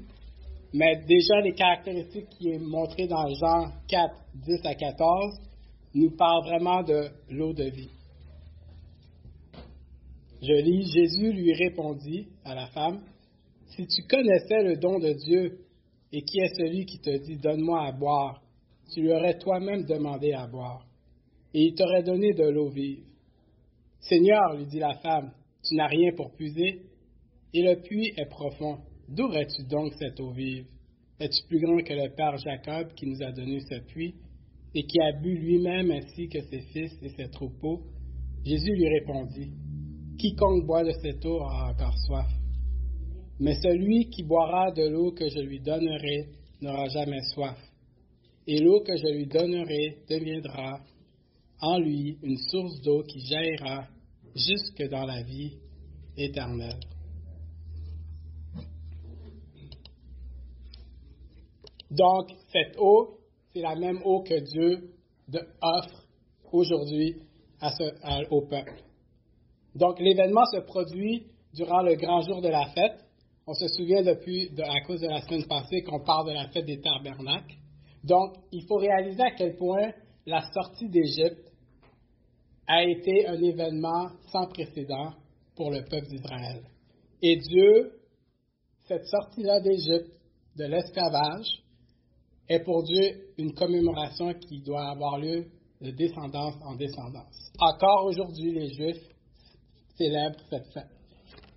Mais 0.73 0.97
déjà, 1.07 1.39
les 1.41 1.53
caractéristiques 1.53 2.29
qui 2.37 2.49
est 2.49 2.59
montrées 2.59 3.07
dans 3.07 3.27
Jean 3.27 3.71
4, 3.87 4.13
10 4.35 4.65
à 4.65 4.75
14 4.75 5.39
nous 5.93 6.11
parlent 6.11 6.43
vraiment 6.43 6.83
de 6.83 7.07
l'eau 7.29 7.53
de 7.53 7.63
vie. 7.63 7.89
Je 10.41 10.53
lis, 10.61 10.91
Jésus 10.91 11.31
lui 11.31 11.53
répondit 11.53 12.27
à 12.43 12.53
la 12.53 12.67
femme, 12.67 12.99
Si 13.69 13.87
tu 13.87 14.03
connaissais 14.03 14.61
le 14.63 14.77
don 14.77 14.99
de 14.99 15.13
Dieu 15.13 15.64
et 16.15 16.21
qui 16.21 16.39
est 16.39 16.55
celui 16.55 16.85
qui 16.85 16.99
te 16.99 17.09
dit 17.09 17.35
Donne-moi 17.35 17.87
à 17.87 17.91
boire, 17.91 18.41
tu 18.93 19.01
lui 19.01 19.11
aurais 19.11 19.37
toi-même 19.37 19.83
demandé 19.83 20.31
à 20.31 20.47
boire, 20.47 20.87
et 21.53 21.61
il 21.61 21.75
t'aurait 21.75 22.03
donné 22.03 22.33
de 22.33 22.45
l'eau 22.45 22.69
vive. 22.69 23.03
Seigneur, 23.99 24.55
lui 24.55 24.65
dit 24.65 24.79
la 24.79 24.93
femme, 24.99 25.33
tu 25.61 25.75
n'as 25.75 25.87
rien 25.87 26.13
pour 26.15 26.31
puiser, 26.31 26.83
et 27.53 27.61
le 27.61 27.81
puits 27.81 28.13
est 28.15 28.29
profond. 28.29 28.77
D'où 29.09 29.25
aurais-tu 29.25 29.63
donc 29.63 29.91
cette 29.99 30.17
eau 30.21 30.31
vive? 30.31 30.67
Es-tu 31.19 31.45
plus 31.49 31.59
grand 31.59 31.83
que 31.83 31.93
le 31.93 32.09
Père 32.15 32.37
Jacob 32.37 32.93
qui 32.93 33.07
nous 33.07 33.21
a 33.21 33.33
donné 33.33 33.59
ce 33.59 33.79
puits 33.79 34.15
et 34.73 34.83
qui 34.83 35.01
a 35.01 35.11
bu 35.11 35.37
lui-même 35.37 35.91
ainsi 35.91 36.29
que 36.29 36.41
ses 36.43 36.61
fils 36.61 36.93
et 37.01 37.09
ses 37.09 37.29
troupeaux? 37.29 37.81
Jésus 38.45 38.73
lui 38.73 38.87
répondit 38.87 39.51
Quiconque 40.17 40.65
boit 40.65 40.85
de 40.85 40.91
cette 40.91 41.25
eau 41.25 41.41
aura 41.41 41.71
encore 41.71 41.97
soif. 42.07 42.27
Mais 43.39 43.55
celui 43.61 44.09
qui 44.09 44.23
boira 44.23 44.71
de 44.71 44.87
l'eau 44.87 45.11
que 45.11 45.27
je 45.27 45.39
lui 45.39 45.59
donnerai 45.59 46.29
n'aura 46.61 46.87
jamais 46.87 47.21
soif. 47.33 47.57
Et 48.47 48.59
l'eau 48.59 48.81
que 48.81 48.95
je 48.95 49.07
lui 49.07 49.27
donnerai 49.27 49.97
deviendra 50.09 50.79
en 51.59 51.79
lui 51.79 52.17
une 52.21 52.37
source 52.37 52.81
d'eau 52.81 53.03
qui 53.03 53.19
jaillira 53.19 53.87
jusque 54.35 54.83
dans 54.89 55.05
la 55.05 55.21
vie 55.23 55.57
éternelle. 56.17 56.79
Donc, 61.91 62.29
cette 62.51 62.77
eau, 62.77 63.19
c'est 63.53 63.61
la 63.61 63.75
même 63.75 64.01
eau 64.03 64.21
que 64.21 64.39
Dieu 64.39 64.91
offre 65.61 66.05
aujourd'hui 66.51 67.15
au 68.31 68.41
peuple. 68.41 68.81
Donc, 69.75 69.99
l'événement 69.99 70.45
se 70.45 70.59
produit 70.59 71.27
durant 71.53 71.81
le 71.81 71.95
grand 71.95 72.21
jour 72.21 72.41
de 72.41 72.49
la 72.49 72.67
fête. 72.67 73.04
On 73.47 73.53
se 73.53 73.67
souvient 73.67 74.01
depuis, 74.01 74.49
à 74.59 74.81
cause 74.81 75.01
de 75.01 75.07
la 75.07 75.21
semaine 75.21 75.45
passée, 75.45 75.83
qu'on 75.83 76.03
parle 76.03 76.29
de 76.29 76.33
la 76.33 76.47
fête 76.49 76.65
des 76.65 76.81
tabernacles. 76.81 77.55
Donc, 78.03 78.35
il 78.51 78.65
faut 78.67 78.77
réaliser 78.77 79.21
à 79.21 79.31
quel 79.31 79.55
point 79.55 79.91
la 80.25 80.41
sortie 80.51 80.89
d'Égypte 80.89 81.51
a 82.67 82.83
été 82.83 83.27
un 83.27 83.41
événement 83.41 84.09
sans 84.31 84.47
précédent 84.47 85.13
pour 85.55 85.69
le 85.69 85.83
peuple 85.83 86.07
d'Israël. 86.07 86.63
Et 87.21 87.37
Dieu, 87.37 87.91
cette 88.87 89.05
sortie-là 89.05 89.59
d'Égypte, 89.61 90.11
de 90.57 90.65
l'esclavage, 90.65 91.47
est 92.47 92.63
pour 92.63 92.83
Dieu 92.83 93.27
une 93.37 93.53
commémoration 93.53 94.33
qui 94.33 94.61
doit 94.61 94.89
avoir 94.89 95.19
lieu 95.19 95.45
de 95.81 95.91
descendance 95.91 96.55
en 96.63 96.75
descendance. 96.75 97.51
Encore 97.59 98.05
aujourd'hui, 98.05 98.51
les 98.53 98.73
Juifs 98.73 99.07
célèbrent 99.97 100.41
cette 100.49 100.67
fête 100.73 100.95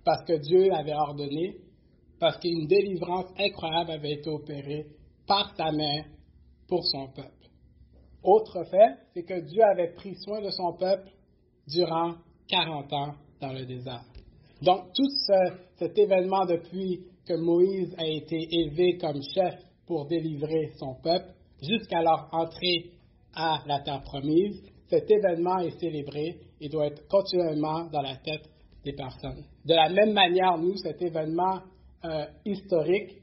parce 0.03 0.25
que 0.25 0.33
Dieu 0.33 0.69
l'avait 0.69 0.93
ordonné, 0.93 1.57
parce 2.19 2.37
qu'une 2.37 2.67
délivrance 2.67 3.27
incroyable 3.37 3.91
avait 3.91 4.13
été 4.13 4.29
opérée 4.29 4.87
par 5.27 5.55
sa 5.55 5.71
main 5.71 6.03
pour 6.67 6.85
son 6.85 7.07
peuple. 7.07 7.29
Autre 8.23 8.63
fait, 8.65 8.97
c'est 9.13 9.23
que 9.23 9.39
Dieu 9.39 9.63
avait 9.63 9.93
pris 9.93 10.15
soin 10.15 10.41
de 10.41 10.49
son 10.49 10.73
peuple 10.73 11.09
durant 11.67 12.15
40 12.49 12.93
ans 12.93 13.13
dans 13.39 13.53
le 13.53 13.65
désert. 13.65 14.03
Donc 14.61 14.91
tout 14.93 15.09
cet 15.77 15.97
événement 15.97 16.45
depuis 16.45 17.05
que 17.25 17.33
Moïse 17.35 17.95
a 17.97 18.05
été 18.05 18.47
élevé 18.51 18.97
comme 18.97 19.21
chef 19.21 19.55
pour 19.85 20.07
délivrer 20.07 20.71
son 20.77 20.95
peuple 20.95 21.33
jusqu'à 21.61 22.01
leur 22.01 22.27
entrée 22.31 22.91
à 23.33 23.61
la 23.67 23.79
terre 23.79 24.01
promise, 24.01 24.61
cet 24.89 25.09
événement 25.09 25.59
est 25.59 25.79
célébré 25.79 26.39
et 26.59 26.69
doit 26.69 26.87
être 26.87 27.07
continuellement 27.07 27.85
dans 27.85 28.01
la 28.01 28.15
tête 28.17 28.49
des 28.83 28.93
personnes. 28.93 29.43
De 29.65 29.73
la 29.73 29.89
même 29.89 30.13
manière, 30.13 30.57
nous, 30.57 30.75
cet 30.77 31.01
événement 31.01 31.59
euh, 32.05 32.25
historique 32.45 33.17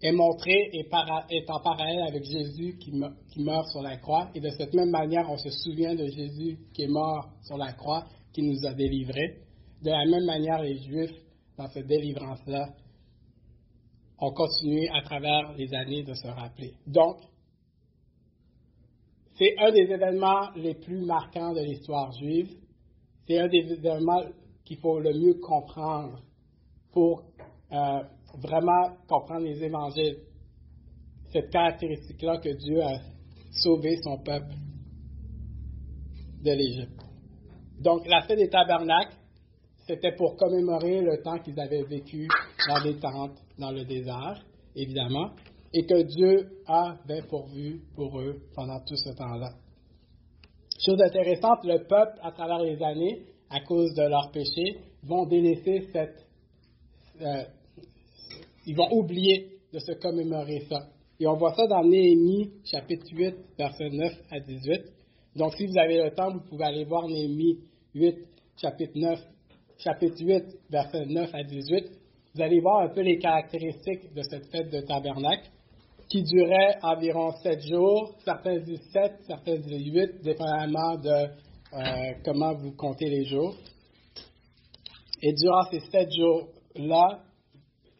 est 0.00 0.12
montré 0.12 0.70
et 0.72 0.88
est 1.30 1.50
en 1.50 1.60
parallèle 1.60 2.02
avec 2.06 2.24
Jésus 2.24 2.76
qui, 2.78 2.92
qui, 3.32 3.42
meurt 3.42 3.66
sur 3.68 3.82
la 3.82 3.96
croix. 3.96 4.30
Et 4.34 4.40
de 4.40 4.50
cette 4.50 4.74
même 4.74 4.90
manière, 4.90 5.28
on 5.30 5.38
se 5.38 5.50
souvient 5.50 5.94
de 5.94 6.06
Jésus 6.06 6.58
qui 6.74 6.82
est 6.82 6.88
mort 6.88 7.30
sur 7.42 7.56
la 7.56 7.72
croix, 7.72 8.04
qui 8.32 8.42
nous 8.42 8.66
a 8.66 8.74
délivrés. 8.74 9.38
De 9.82 9.90
la 9.90 10.04
même 10.04 10.24
manière, 10.26 10.62
les 10.62 10.78
Juifs, 10.78 11.16
dans 11.56 11.68
cette 11.68 11.86
délivrance-là, 11.86 12.68
ont 14.18 14.32
continué 14.32 14.88
à 14.88 15.02
travers 15.02 15.54
les 15.56 15.72
années 15.74 16.02
de 16.02 16.14
se 16.14 16.28
rappeler. 16.28 16.74
Donc, 16.86 17.16
c'est 19.38 19.54
un 19.58 19.70
des 19.70 19.92
événements 19.92 20.50
les 20.56 20.74
plus 20.74 21.04
marquants 21.04 21.52
de 21.52 21.60
l'histoire 21.60 22.10
juive. 22.12 22.50
C'est 23.26 23.38
un 23.38 23.48
des 23.48 23.72
événements 23.72 24.22
qu'il 24.64 24.78
faut 24.78 24.98
le 24.98 25.12
mieux 25.12 25.34
comprendre 25.34 26.22
pour 26.92 27.22
euh, 27.76 28.02
vraiment 28.42 28.96
comprendre 29.08 29.44
les 29.44 29.62
évangiles. 29.62 30.18
Cette 31.32 31.50
caractéristique-là 31.50 32.38
que 32.38 32.50
Dieu 32.50 32.82
a 32.82 33.00
sauvé 33.62 33.96
son 34.02 34.18
peuple 34.18 34.54
de 36.42 36.50
l'Égypte. 36.52 37.00
Donc, 37.80 38.06
la 38.06 38.22
fête 38.22 38.38
des 38.38 38.48
tabernacles, 38.48 39.16
c'était 39.86 40.12
pour 40.12 40.36
commémorer 40.36 41.00
le 41.00 41.22
temps 41.22 41.38
qu'ils 41.38 41.58
avaient 41.60 41.84
vécu 41.84 42.26
dans 42.68 42.82
des 42.82 42.98
tentes 42.98 43.38
dans 43.58 43.70
le 43.70 43.84
désert, 43.84 44.42
évidemment, 44.74 45.30
et 45.72 45.84
que 45.84 46.02
Dieu 46.02 46.48
avait 46.66 47.22
pourvu 47.22 47.82
pour 47.94 48.18
eux 48.20 48.40
pendant 48.54 48.80
tout 48.80 48.96
ce 48.96 49.10
temps-là. 49.10 49.50
Chose 50.84 51.00
intéressante, 51.00 51.64
le 51.64 51.86
peuple, 51.86 52.18
à 52.22 52.32
travers 52.32 52.60
les 52.60 52.82
années, 52.82 53.26
à 53.50 53.60
cause 53.60 53.94
de 53.94 54.02
leurs 54.02 54.30
péchés, 54.30 54.78
vont 55.02 55.26
délaisser 55.26 55.88
cette... 55.92 56.26
Euh, 57.20 57.44
ils 58.66 58.76
vont 58.76 58.92
oublier 58.92 59.48
de 59.72 59.78
se 59.78 59.92
commémorer 59.92 60.60
ça. 60.68 60.88
Et 61.18 61.26
on 61.26 61.36
voit 61.36 61.54
ça 61.54 61.66
dans 61.66 61.82
Néhémie, 61.82 62.50
chapitre 62.64 63.06
8, 63.10 63.34
versets 63.58 63.90
9 63.90 64.12
à 64.30 64.40
18. 64.40 64.82
Donc, 65.36 65.54
si 65.54 65.66
vous 65.66 65.78
avez 65.78 66.02
le 66.02 66.10
temps, 66.10 66.30
vous 66.32 66.40
pouvez 66.40 66.64
aller 66.64 66.84
voir 66.84 67.06
Néhémie 67.08 67.58
8, 67.94 68.16
chapitre 68.60 68.92
9, 68.96 69.18
chapitre 69.78 70.16
8, 70.20 70.44
versets 70.70 71.06
9 71.06 71.30
à 71.34 71.42
18. 71.42 71.84
Vous 72.34 72.42
allez 72.42 72.60
voir 72.60 72.82
un 72.82 72.88
peu 72.88 73.00
les 73.00 73.18
caractéristiques 73.18 74.12
de 74.14 74.22
cette 74.22 74.46
fête 74.50 74.70
de 74.70 74.80
tabernacle 74.80 75.48
qui 76.08 76.22
durait 76.22 76.76
environ 76.82 77.32
sept 77.42 77.62
jours. 77.66 78.14
Certains 78.24 78.58
disent 78.58 78.88
sept, 78.92 79.14
certains 79.26 79.56
disent 79.56 79.92
huit, 79.92 80.22
dépendamment 80.22 80.96
de 80.96 81.28
euh, 81.72 82.12
comment 82.24 82.54
vous 82.54 82.72
comptez 82.72 83.08
les 83.08 83.24
jours. 83.24 83.54
Et 85.22 85.32
durant 85.32 85.64
ces 85.70 85.80
sept 85.80 86.10
jours-là, 86.12 87.22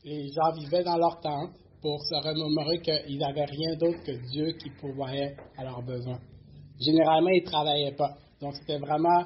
les 0.06 0.28
gens 0.30 0.52
vivaient 0.52 0.84
dans 0.84 0.96
leur 0.96 1.20
tente 1.20 1.50
pour 1.82 2.00
se 2.00 2.14
remémorer 2.14 2.78
qu'ils 2.78 3.18
n'avaient 3.18 3.44
rien 3.44 3.75
d'autre 3.76 4.02
que 4.04 4.30
Dieu 4.30 4.52
qui 4.52 4.70
pourvoyait 4.80 5.36
à 5.58 5.64
leurs 5.64 5.82
besoins. 5.82 6.20
Généralement, 6.80 7.30
ils 7.30 7.42
ne 7.42 7.46
travaillaient 7.46 7.96
pas. 7.96 8.16
Donc, 8.40 8.54
c'était 8.54 8.78
vraiment 8.78 9.25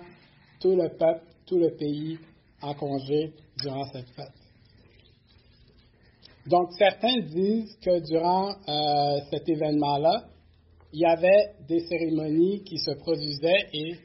tout 0.59 0.75
le 0.75 0.89
peuple, 0.97 1.25
tout 1.47 1.59
le 1.59 1.77
pays 1.77 2.19
en 2.63 2.75
congé 2.75 3.35
durant 3.63 3.85
cette 3.93 4.09
fête. 4.11 4.33
Donc, 6.47 6.71
certains 6.79 7.21
disent 7.21 7.77
que 7.83 8.01
durant 8.07 8.51
euh, 8.51 9.21
cet 9.31 9.49
événement-là, 9.49 10.25
il 10.93 11.01
y 11.01 11.05
avait 11.05 11.55
des 11.69 11.81
cérémonies 11.81 12.63
qui 12.65 12.79
se 12.79 12.93
produisaient 12.93 13.69
et 13.75 13.97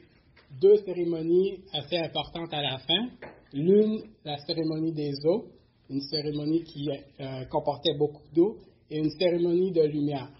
deux 0.60 0.76
cérémonies 0.84 1.60
assez 1.72 1.96
importantes 1.96 2.52
à 2.52 2.60
la 2.60 2.78
fin. 2.78 3.08
L'une, 3.52 4.02
la 4.24 4.36
cérémonie 4.38 4.92
des 4.92 5.14
eaux, 5.24 5.46
une 5.88 6.00
cérémonie 6.00 6.64
qui 6.64 6.88
euh, 6.90 7.44
comportait 7.46 7.94
beaucoup 7.98 8.22
d'eau, 8.34 8.58
et 8.90 8.98
une 8.98 9.10
cérémonie 9.10 9.72
de 9.72 9.82
lumière. 9.82 10.30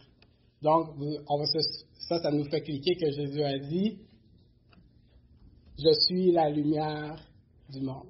Donc, 0.63 0.91
on 1.29 1.45
ça, 1.45 2.21
ça 2.21 2.31
nous 2.31 2.45
fait 2.45 2.61
cliquer 2.63 2.95
que 2.97 3.11
Jésus 3.11 3.43
a 3.43 3.59
dit, 3.59 3.99
je 5.79 5.93
suis 6.07 6.33
la 6.33 6.49
lumière 6.51 7.17
du 7.69 7.81
monde. 7.81 8.07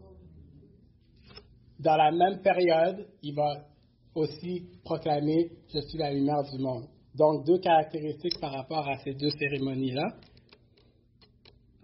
Dans 1.81 1.97
la 1.97 2.11
même 2.11 2.41
période, 2.43 3.07
il 3.23 3.35
va 3.35 3.67
aussi 4.15 4.63
proclamer 4.85 5.51
Je 5.73 5.81
suis 5.81 5.99
la 5.99 6.13
lumière 6.13 6.43
du 6.51 6.59
monde. 6.59 6.87
Donc, 7.15 7.47
deux 7.47 7.59
caractéristiques 7.59 8.39
par 8.41 8.53
rapport 8.53 8.87
à 8.89 8.99
ces 8.99 9.15
deux 9.15 9.31
cérémonies-là. 9.31 10.07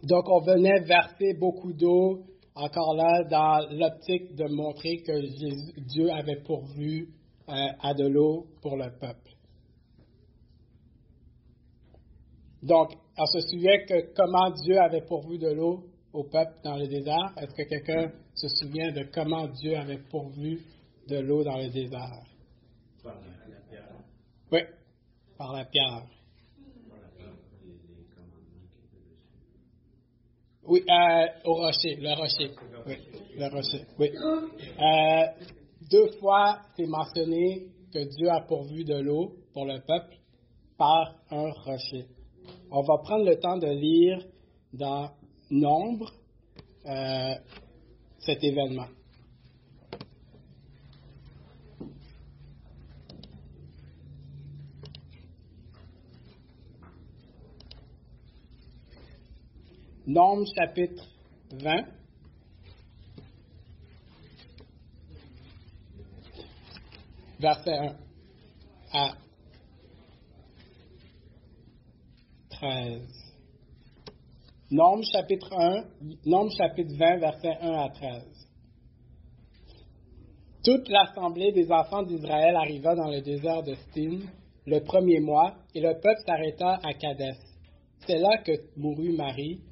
Donc, 0.03 0.29
on 0.29 0.41
venait 0.41 0.81
verser 0.81 1.35
beaucoup 1.35 1.73
d'eau, 1.73 2.25
encore 2.55 2.95
là, 2.95 3.25
dans 3.25 3.67
l'optique 3.71 4.35
de 4.35 4.47
montrer 4.49 4.99
que 4.99 5.81
Dieu 5.89 6.11
avait 6.11 6.41
pourvu 6.43 7.09
euh, 7.49 7.53
à 7.81 7.95
de 7.95 8.07
l'eau 8.07 8.47
pour 8.61 8.77
le 8.77 8.91
peuple. 8.99 9.31
Donc, 12.63 12.93
on 13.19 13.27
se 13.27 13.41
souvient 13.41 13.79
que 13.87 14.15
comment 14.15 14.51
Dieu 14.51 14.79
avait 14.79 15.03
pourvu 15.03 15.39
de 15.39 15.49
l'eau 15.49 15.85
au 16.13 16.25
peuple 16.25 16.53
dans 16.63 16.77
le 16.77 16.87
désert. 16.87 17.33
Est-ce 17.37 17.55
que 17.55 17.69
quelqu'un 17.69 18.13
se 18.35 18.49
souvient 18.49 18.93
de 18.93 19.05
comment 19.13 19.49
Dieu 19.49 19.77
avait 19.77 19.99
pourvu 20.11 20.61
de 21.09 21.19
l'eau 21.19 21.43
dans 21.43 21.57
le 21.57 21.69
désert? 21.71 22.23
Par 23.03 23.15
la, 23.15 23.57
pierre. 23.69 23.89
Oui, 24.53 24.61
par 25.37 25.53
la 25.53 25.65
pierre. 25.65 26.07
Oui, 30.67 30.85
euh, 30.89 31.27
au 31.45 31.55
rocher, 31.55 31.97
le 31.97 32.15
rocher. 32.15 32.51
Oui, 32.87 32.95
le 33.37 33.49
rocher, 33.49 33.85
oui. 33.99 34.11
Euh, 34.15 35.27
deux 35.91 36.11
fois, 36.21 36.61
c'est 36.77 36.87
mentionné 36.87 37.67
que 37.93 37.99
Dieu 37.99 38.31
a 38.31 38.43
pourvu 38.43 38.85
de 38.85 38.95
l'eau 38.95 39.33
pour 39.53 39.67
le 39.67 39.81
peuple 39.81 40.17
par 40.79 41.17
un 41.31 41.51
rocher. 41.51 42.07
On 42.71 42.83
va 42.83 42.99
prendre 42.99 43.25
le 43.25 43.39
temps 43.39 43.59
de 43.59 43.67
lire 43.67 44.25
dans 44.73 45.11
Nombre 45.51 46.11
euh, 46.87 47.35
cet 48.21 48.43
événement. 48.43 48.87
Nombre 60.13 60.45
chapitre 60.55 61.03
20. 61.55 61.85
Verset 67.41 67.79
1 67.79 67.97
à 68.93 69.15
13. 72.51 73.01
Nombre 74.71 75.03
chapitre 75.11 75.51
1, 75.51 75.85
Nombre 76.27 76.53
chapitre 76.59 76.95
20, 76.95 77.17
verset 77.17 77.57
1 77.63 77.73
à 77.73 77.89
13. 77.89 78.23
Toute 80.63 80.91
l'assemblée 80.91 81.53
des 81.53 81.73
enfants 81.73 82.03
d'Israël 82.03 82.55
arriva 82.57 82.95
dans 82.95 83.09
le 83.09 83.23
désert 83.23 83.63
de 83.63 83.75
Stin 83.75 84.19
le 84.67 84.81
premier 84.81 85.21
mois, 85.21 85.55
et 85.75 85.81
le 85.81 85.95
peuple 85.95 86.21
s'arrêta 86.27 86.79
à 86.85 86.93
Kadès. 86.93 87.39
C'est 88.07 88.19
là 88.19 88.37
que 88.45 88.53
mourut 88.77 89.17
Marie 89.17 89.63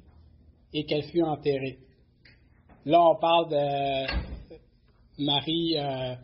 et 0.73 0.85
qu'elle 0.85 1.03
fut 1.03 1.21
enterrée. 1.21 1.79
Là, 2.85 3.01
on 3.01 3.15
parle 3.15 3.49
de 3.49 5.23
Marie, 5.23 5.77
euh, 5.77 6.15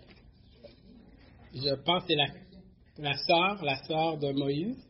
je 1.54 1.76
pense 1.84 2.04
que 2.04 2.14
c'est 2.14 3.02
la, 3.02 3.18
sœur, 3.18 3.64
la 3.64 3.84
sœur 3.84 4.18
de 4.18 4.32
Moïse. 4.32 4.84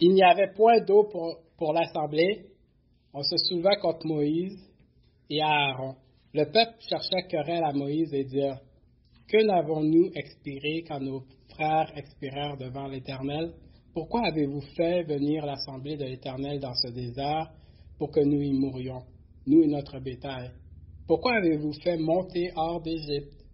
Il 0.00 0.12
n'y 0.12 0.22
avait 0.22 0.52
point 0.52 0.80
d'eau 0.80 1.04
pour, 1.10 1.40
pour 1.56 1.72
l'assemblée. 1.72 2.46
On 3.12 3.22
se 3.22 3.36
souleva 3.36 3.74
contre 3.76 4.06
Moïse 4.06 4.58
et 5.28 5.42
Aaron. 5.42 5.96
Le 6.34 6.44
peuple 6.44 6.76
chercha 6.88 7.22
querelle 7.22 7.64
à 7.64 7.72
Moïse 7.72 8.14
et 8.14 8.24
dit 8.24 8.42
Que 9.26 9.42
n'avons-nous 9.44 10.12
expiré 10.14 10.84
quand 10.86 11.00
nos 11.00 11.24
frères 11.48 11.90
expirèrent 11.96 12.56
devant 12.56 12.86
l'Éternel? 12.86 13.52
Pourquoi 13.98 14.28
avez-vous 14.28 14.60
fait 14.76 15.02
venir 15.02 15.44
l'assemblée 15.44 15.96
de 15.96 16.04
l'Éternel 16.04 16.60
dans 16.60 16.72
ce 16.72 16.86
désert 16.92 17.50
pour 17.98 18.12
que 18.12 18.20
nous 18.20 18.40
y 18.40 18.52
mourions, 18.52 19.02
nous 19.44 19.60
et 19.64 19.66
notre 19.66 19.98
bétail? 19.98 20.52
Pourquoi 21.08 21.34
avez-vous 21.38 21.72
fait 21.82 21.96
monter 21.96 22.52
hors 22.54 22.80
d'Égypte 22.80 23.44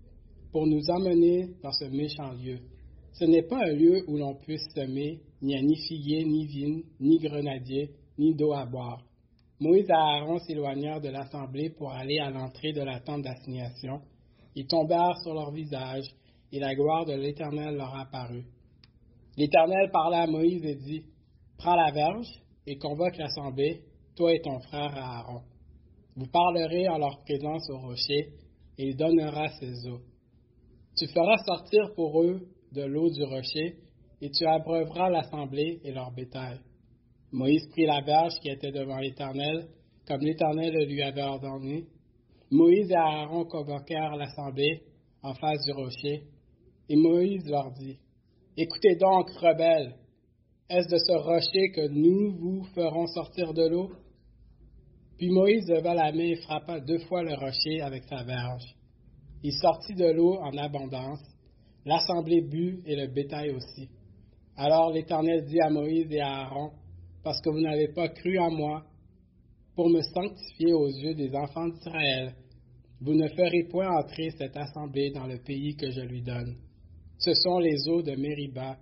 pour 0.52 0.66
nous 0.66 0.82
emmener 0.90 1.48
dans 1.62 1.72
ce 1.72 1.86
méchant 1.86 2.32
lieu? 2.32 2.58
Ce 3.14 3.24
n'est 3.24 3.44
pas 3.44 3.64
un 3.64 3.72
lieu 3.72 4.04
où 4.06 4.18
l'on 4.18 4.34
puisse 4.34 4.68
semer 4.74 5.22
n'y 5.40 5.56
a 5.56 5.62
ni 5.62 5.76
figuier, 5.76 6.26
ni 6.26 6.44
vigne, 6.44 6.82
ni 7.00 7.16
grenadier, 7.20 7.92
ni 8.18 8.34
d'eau 8.34 8.52
à 8.52 8.66
boire. 8.66 9.02
Moïse 9.60 9.88
et 9.88 9.92
Aaron 9.92 10.40
s'éloignèrent 10.40 11.00
de 11.00 11.08
l'assemblée 11.08 11.70
pour 11.70 11.90
aller 11.90 12.18
à 12.18 12.28
l'entrée 12.28 12.74
de 12.74 12.82
la 12.82 13.00
tente 13.00 13.22
d'assignation. 13.22 14.02
Ils 14.54 14.66
tombèrent 14.66 15.16
sur 15.22 15.32
leur 15.32 15.52
visage, 15.52 16.04
et 16.52 16.60
la 16.60 16.74
gloire 16.74 17.06
de 17.06 17.14
l'Éternel 17.14 17.76
leur 17.76 17.96
apparut. 17.98 18.44
L'Éternel 19.36 19.90
parla 19.90 20.22
à 20.22 20.26
Moïse 20.26 20.64
et 20.64 20.76
dit, 20.76 21.04
Prends 21.58 21.74
la 21.74 21.90
verge 21.90 22.28
et 22.66 22.76
convoque 22.76 23.16
l'assemblée, 23.16 23.82
toi 24.16 24.32
et 24.32 24.40
ton 24.40 24.61
frère 24.61 24.96
Aaron. 24.96 25.42
Vous 26.16 26.26
parlerez 26.26 26.88
en 26.88 26.98
leur 26.98 27.20
présence 27.24 27.68
au 27.70 27.78
rocher, 27.78 28.30
et 28.78 28.88
il 28.88 28.96
donnera 28.96 29.48
ses 29.59 29.88
eaux. 29.88 30.00
Tu 30.96 31.09
feras 31.09 31.38
sortir 31.44 31.92
pour 31.96 32.22
eux 32.22 32.46
de 32.72 32.82
l'eau 32.82 33.11
du 33.11 33.24
rocher, 33.24 33.76
et 34.20 34.30
tu 34.30 34.46
abreuveras 34.46 35.11
l'assemblée 35.11 35.80
et 35.82 35.92
leur 35.92 36.12
bétail. 36.12 36.61
Moïse 37.32 37.66
prit 37.70 37.87
la 37.87 38.00
verge 38.02 38.38
qui 38.40 38.48
était 38.48 38.70
devant 38.70 38.98
l'Éternel, 38.98 39.66
comme 40.06 40.20
l'Éternel 40.20 40.72
le 40.72 40.85
lui 40.85 41.02
avait 41.02 41.22
ordonné. 41.22 41.87
Moïse 42.50 42.90
et 42.90 42.94
Aaron 42.94 43.44
convoquèrent 43.46 44.16
l'assemblée 44.16 44.82
en 45.22 45.35
face 45.35 45.64
du 45.64 45.72
rocher, 45.72 46.22
et 46.88 46.96
Moïse 46.96 47.44
leur 47.48 47.72
dit, 47.72 47.98
Écoutez 48.56 48.94
donc, 48.94 49.30
rebelles, 49.30 49.96
est-ce 50.70 50.88
de 50.88 50.98
ce 50.98 51.12
rocher 51.12 51.72
que 51.72 51.88
nous 51.88 52.36
vous 52.36 52.62
ferons 52.72 53.08
sortir 53.08 53.52
de 53.52 53.66
l'eau? 53.66 53.90
Puis 55.18 55.28
Moïse 55.30 55.68
leva 55.68 55.92
la 55.92 56.12
main 56.12 56.28
et 56.30 56.36
frappa 56.36 56.78
deux 56.78 57.00
fois 57.00 57.24
le 57.24 57.34
rocher 57.34 57.80
avec 57.80 58.04
sa 58.04 58.22
verge. 58.22 58.76
Il 59.42 59.52
sortit 59.54 59.94
de 59.94 60.06
l'eau 60.06 60.36
en 60.36 60.56
abondance, 60.56 61.18
l'assemblée 61.84 62.42
but 62.42 62.80
et 62.86 62.94
le 62.94 63.08
bétail 63.08 63.50
aussi. 63.50 63.88
Alors 64.56 64.92
l'Éternel 64.92 65.44
dit 65.46 65.60
à 65.60 65.68
Moïse 65.68 66.12
et 66.12 66.20
à 66.20 66.44
Aaron, 66.44 66.70
parce 67.24 67.40
que 67.40 67.50
vous 67.50 67.60
n'avez 67.60 67.88
pas 67.88 68.08
cru 68.08 68.38
en 68.38 68.52
moi, 68.52 68.84
pour 69.74 69.90
me 69.90 70.00
sanctifier 70.00 70.72
aux 70.74 70.90
yeux 70.90 71.14
des 71.14 71.34
enfants 71.34 71.66
d'Israël, 71.70 72.36
vous 73.00 73.14
ne 73.14 73.26
ferez 73.26 73.64
point 73.64 73.90
entrer 73.98 74.30
cette 74.38 74.56
assemblée 74.56 75.10
dans 75.10 75.26
le 75.26 75.38
pays 75.38 75.74
que 75.74 75.90
je 75.90 76.02
lui 76.02 76.22
donne. 76.22 76.56
Ce 77.18 77.35
sont 77.35 77.59
les 77.59 77.88
eaux 77.88 78.03
de 78.03 78.14
Mériba, 78.16 78.77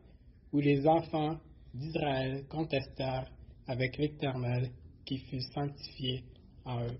où 0.52 0.60
les 0.60 0.86
enfants 0.86 1.36
d'Israël 1.74 2.44
contestèrent 2.48 3.30
avec 3.66 3.96
l'Éternel 3.96 4.70
qui 5.04 5.18
fut 5.18 5.40
sanctifié 5.40 6.24
en 6.64 6.82
eux. 6.84 6.98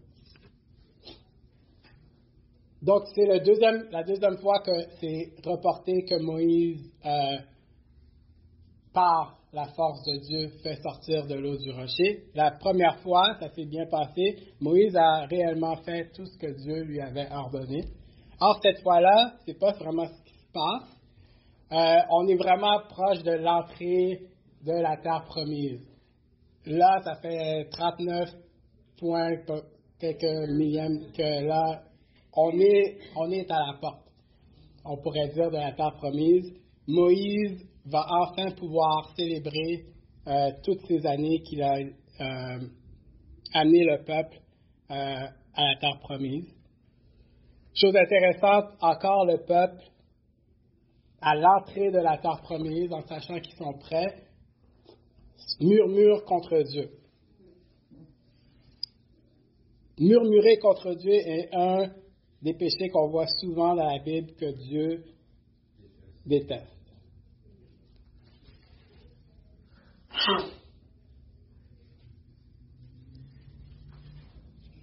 Donc, 2.82 3.02
c'est 3.14 3.26
la 3.26 3.38
deuxième 3.38 4.38
fois 4.38 4.60
que 4.60 4.72
c'est 5.00 5.32
reporté 5.44 6.04
que 6.04 6.20
Moïse 6.20 6.90
euh, 7.04 7.36
par 8.92 9.38
la 9.52 9.66
force 9.66 10.02
de 10.04 10.18
Dieu, 10.18 10.48
fait 10.62 10.76
sortir 10.76 11.26
de 11.26 11.34
l'eau 11.34 11.56
du 11.56 11.70
rocher. 11.70 12.24
La 12.34 12.52
première 12.52 12.98
fois, 13.00 13.36
ça 13.38 13.50
s'est 13.50 13.66
bien 13.66 13.86
passé. 13.86 14.36
Moïse 14.60 14.96
a 14.96 15.26
réellement 15.26 15.76
fait 15.76 16.10
tout 16.12 16.24
ce 16.24 16.38
que 16.38 16.52
Dieu 16.58 16.82
lui 16.84 17.00
avait 17.00 17.28
ordonné. 17.30 17.84
Or, 18.40 18.58
cette 18.62 18.82
fois-là, 18.82 19.34
c'est 19.44 19.58
pas 19.58 19.72
vraiment 19.72 20.06
ce 20.06 20.22
qui 20.24 20.34
se 20.34 20.52
passe. 20.52 21.01
Euh, 21.72 21.96
on 22.10 22.26
est 22.28 22.36
vraiment 22.36 22.80
proche 22.86 23.22
de 23.22 23.32
l'entrée 23.32 24.20
de 24.62 24.72
la 24.72 24.98
terre 24.98 25.24
promise. 25.24 25.80
Là, 26.66 27.00
ça 27.02 27.14
fait 27.14 27.66
39 27.70 28.28
points, 28.98 29.36
quelques 29.98 30.50
millièmes 30.50 31.10
que 31.16 31.46
là, 31.46 31.82
on 32.34 32.50
est, 32.60 32.98
on 33.16 33.30
est 33.30 33.50
à 33.50 33.58
la 33.58 33.78
porte, 33.80 34.06
on 34.84 34.98
pourrait 34.98 35.28
dire, 35.28 35.50
de 35.50 35.56
la 35.56 35.72
terre 35.72 35.94
promise. 35.96 36.52
Moïse 36.86 37.64
va 37.86 38.06
enfin 38.20 38.50
pouvoir 38.50 39.10
célébrer 39.16 39.86
euh, 40.26 40.50
toutes 40.62 40.86
ces 40.86 41.06
années 41.06 41.40
qu'il 41.40 41.62
a 41.62 41.74
euh, 41.78 42.58
amené 43.54 43.84
le 43.84 44.04
peuple 44.04 44.38
à 44.90 45.30
la 45.56 45.76
terre 45.80 45.98
promise. 46.00 46.44
Chose 47.74 47.96
intéressante, 47.96 48.66
encore 48.82 49.24
le 49.24 49.38
peuple, 49.38 49.82
à 51.22 51.36
l'entrée 51.36 51.90
de 51.90 51.98
la 51.98 52.18
terre 52.18 52.40
promise, 52.42 52.92
en 52.92 53.06
sachant 53.06 53.38
qu'ils 53.38 53.56
sont 53.56 53.74
prêts, 53.74 54.24
murmure 55.60 56.24
contre 56.24 56.60
Dieu. 56.62 56.90
Murmurer 59.98 60.58
contre 60.58 60.94
Dieu 60.94 61.12
est 61.12 61.48
un 61.54 61.92
des 62.42 62.54
péchés 62.54 62.88
qu'on 62.88 63.08
voit 63.08 63.28
souvent 63.38 63.76
dans 63.76 63.86
la 63.86 64.00
Bible 64.00 64.32
que 64.34 64.50
Dieu 64.50 65.04
déteste. 66.26 66.66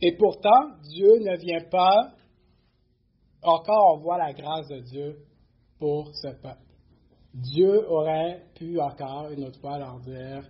Et 0.02 0.15
pourtant, 0.15 0.78
Dieu 0.84 1.19
ne 1.19 1.38
vient 1.38 1.69
pas, 1.69 2.13
encore 3.41 3.95
on 3.95 3.99
voit 3.99 4.17
la 4.17 4.32
grâce 4.32 4.69
de 4.69 4.80
Dieu 4.80 5.29
pour 5.80 6.13
ce 6.15 6.28
peuple. 6.28 6.62
Dieu 7.34 7.89
aurait 7.89 8.44
pu 8.56 8.80
encore 8.80 9.30
une 9.32 9.46
autre 9.46 9.60
fois 9.60 9.78
leur 9.78 10.00
dire, 10.00 10.44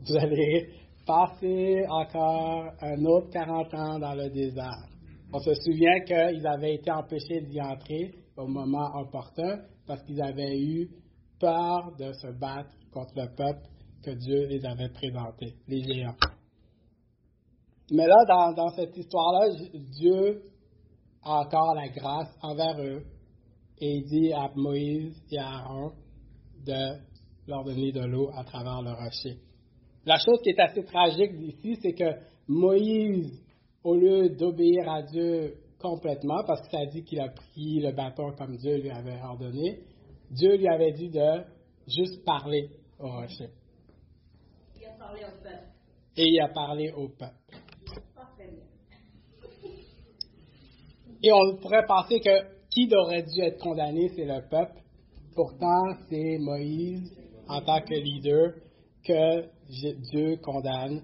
vous 0.00 0.16
allez 0.16 0.68
passer 1.06 1.84
encore 1.88 2.72
un 2.80 3.04
autre 3.04 3.30
40 3.30 3.74
ans 3.74 3.98
dans 3.98 4.14
le 4.14 4.28
désert. 4.30 4.86
On 5.32 5.38
se 5.38 5.54
souvient 5.54 6.00
qu'ils 6.00 6.46
avaient 6.46 6.74
été 6.74 6.90
empêchés 6.90 7.40
d'y 7.42 7.60
entrer 7.60 8.14
au 8.36 8.46
moment 8.46 8.90
opportun 8.96 9.60
parce 9.86 10.02
qu'ils 10.02 10.20
avaient 10.20 10.58
eu 10.58 10.90
peur 11.38 11.92
de 11.98 12.12
se 12.12 12.28
battre 12.38 12.70
contre 12.92 13.12
le 13.16 13.28
peuple 13.34 13.68
que 14.02 14.10
Dieu 14.10 14.46
les 14.46 14.64
avait 14.64 14.88
présentés, 14.88 15.54
les 15.68 15.82
géants. 15.82 16.16
Mais 17.90 18.06
là, 18.06 18.52
dans, 18.56 18.68
cette 18.70 18.96
histoire-là, 18.96 19.48
Dieu 19.74 20.42
a 21.22 21.40
encore 21.40 21.74
la 21.74 21.88
grâce 21.88 22.36
envers 22.42 22.80
eux 22.80 23.04
et 23.78 23.96
il 23.96 24.04
dit 24.04 24.32
à 24.32 24.50
Moïse 24.54 25.20
et 25.30 25.38
à 25.38 25.58
Aaron 25.58 25.92
de 26.64 26.98
leur 27.46 27.64
donner 27.64 27.92
de 27.92 28.00
l'eau 28.00 28.30
à 28.34 28.44
travers 28.44 28.82
le 28.82 28.92
rocher. 28.92 29.38
La 30.04 30.18
chose 30.18 30.40
qui 30.42 30.50
est 30.50 30.60
assez 30.60 30.84
tragique 30.84 31.32
ici, 31.40 31.78
c'est 31.82 31.92
que 31.92 32.12
Moïse, 32.48 33.42
au 33.82 33.96
lieu 33.96 34.30
d'obéir 34.30 34.88
à 34.88 35.02
Dieu 35.02 35.54
complètement 35.78 36.42
parce 36.46 36.62
que 36.62 36.70
ça 36.70 36.86
dit 36.86 37.04
qu'il 37.04 37.20
a 37.20 37.28
pris 37.28 37.80
le 37.80 37.92
bâton 37.92 38.32
comme 38.32 38.56
Dieu 38.56 38.76
lui 38.76 38.90
avait 38.90 39.20
ordonné. 39.22 39.80
Dieu 40.30 40.56
lui 40.56 40.68
avait 40.68 40.92
dit 40.92 41.10
de 41.10 41.42
juste 41.86 42.24
parler 42.24 42.70
au 42.98 43.08
rocher. 43.08 43.50
Il 44.76 44.86
a 44.86 44.92
parlé 44.92 45.20
au 45.24 45.42
peuple. 45.42 45.66
Et 46.16 46.24
il 46.24 46.40
a 46.40 46.48
parlé 46.48 46.92
au 46.92 47.08
peuple. 47.08 47.34
Et 51.22 51.32
on 51.32 51.56
pourrait 51.56 51.86
penser 51.86 52.20
que 52.20 52.55
qui 52.76 52.94
aurait 52.94 53.22
dû 53.22 53.40
être 53.40 53.58
condamné, 53.58 54.10
c'est 54.14 54.26
le 54.26 54.46
peuple. 54.50 54.82
Pourtant, 55.34 55.82
c'est 56.10 56.36
Moïse, 56.38 57.10
en 57.48 57.62
tant 57.62 57.80
que 57.80 57.94
leader, 57.94 58.52
que 59.02 59.46
Dieu 60.10 60.36
condamne 60.42 61.00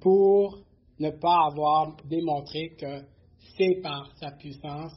pour 0.00 0.60
ne 1.00 1.10
pas 1.10 1.48
avoir 1.50 1.96
démontré 2.04 2.76
que 2.78 3.00
c'est 3.56 3.80
par 3.82 4.14
sa 4.20 4.30
puissance, 4.30 4.92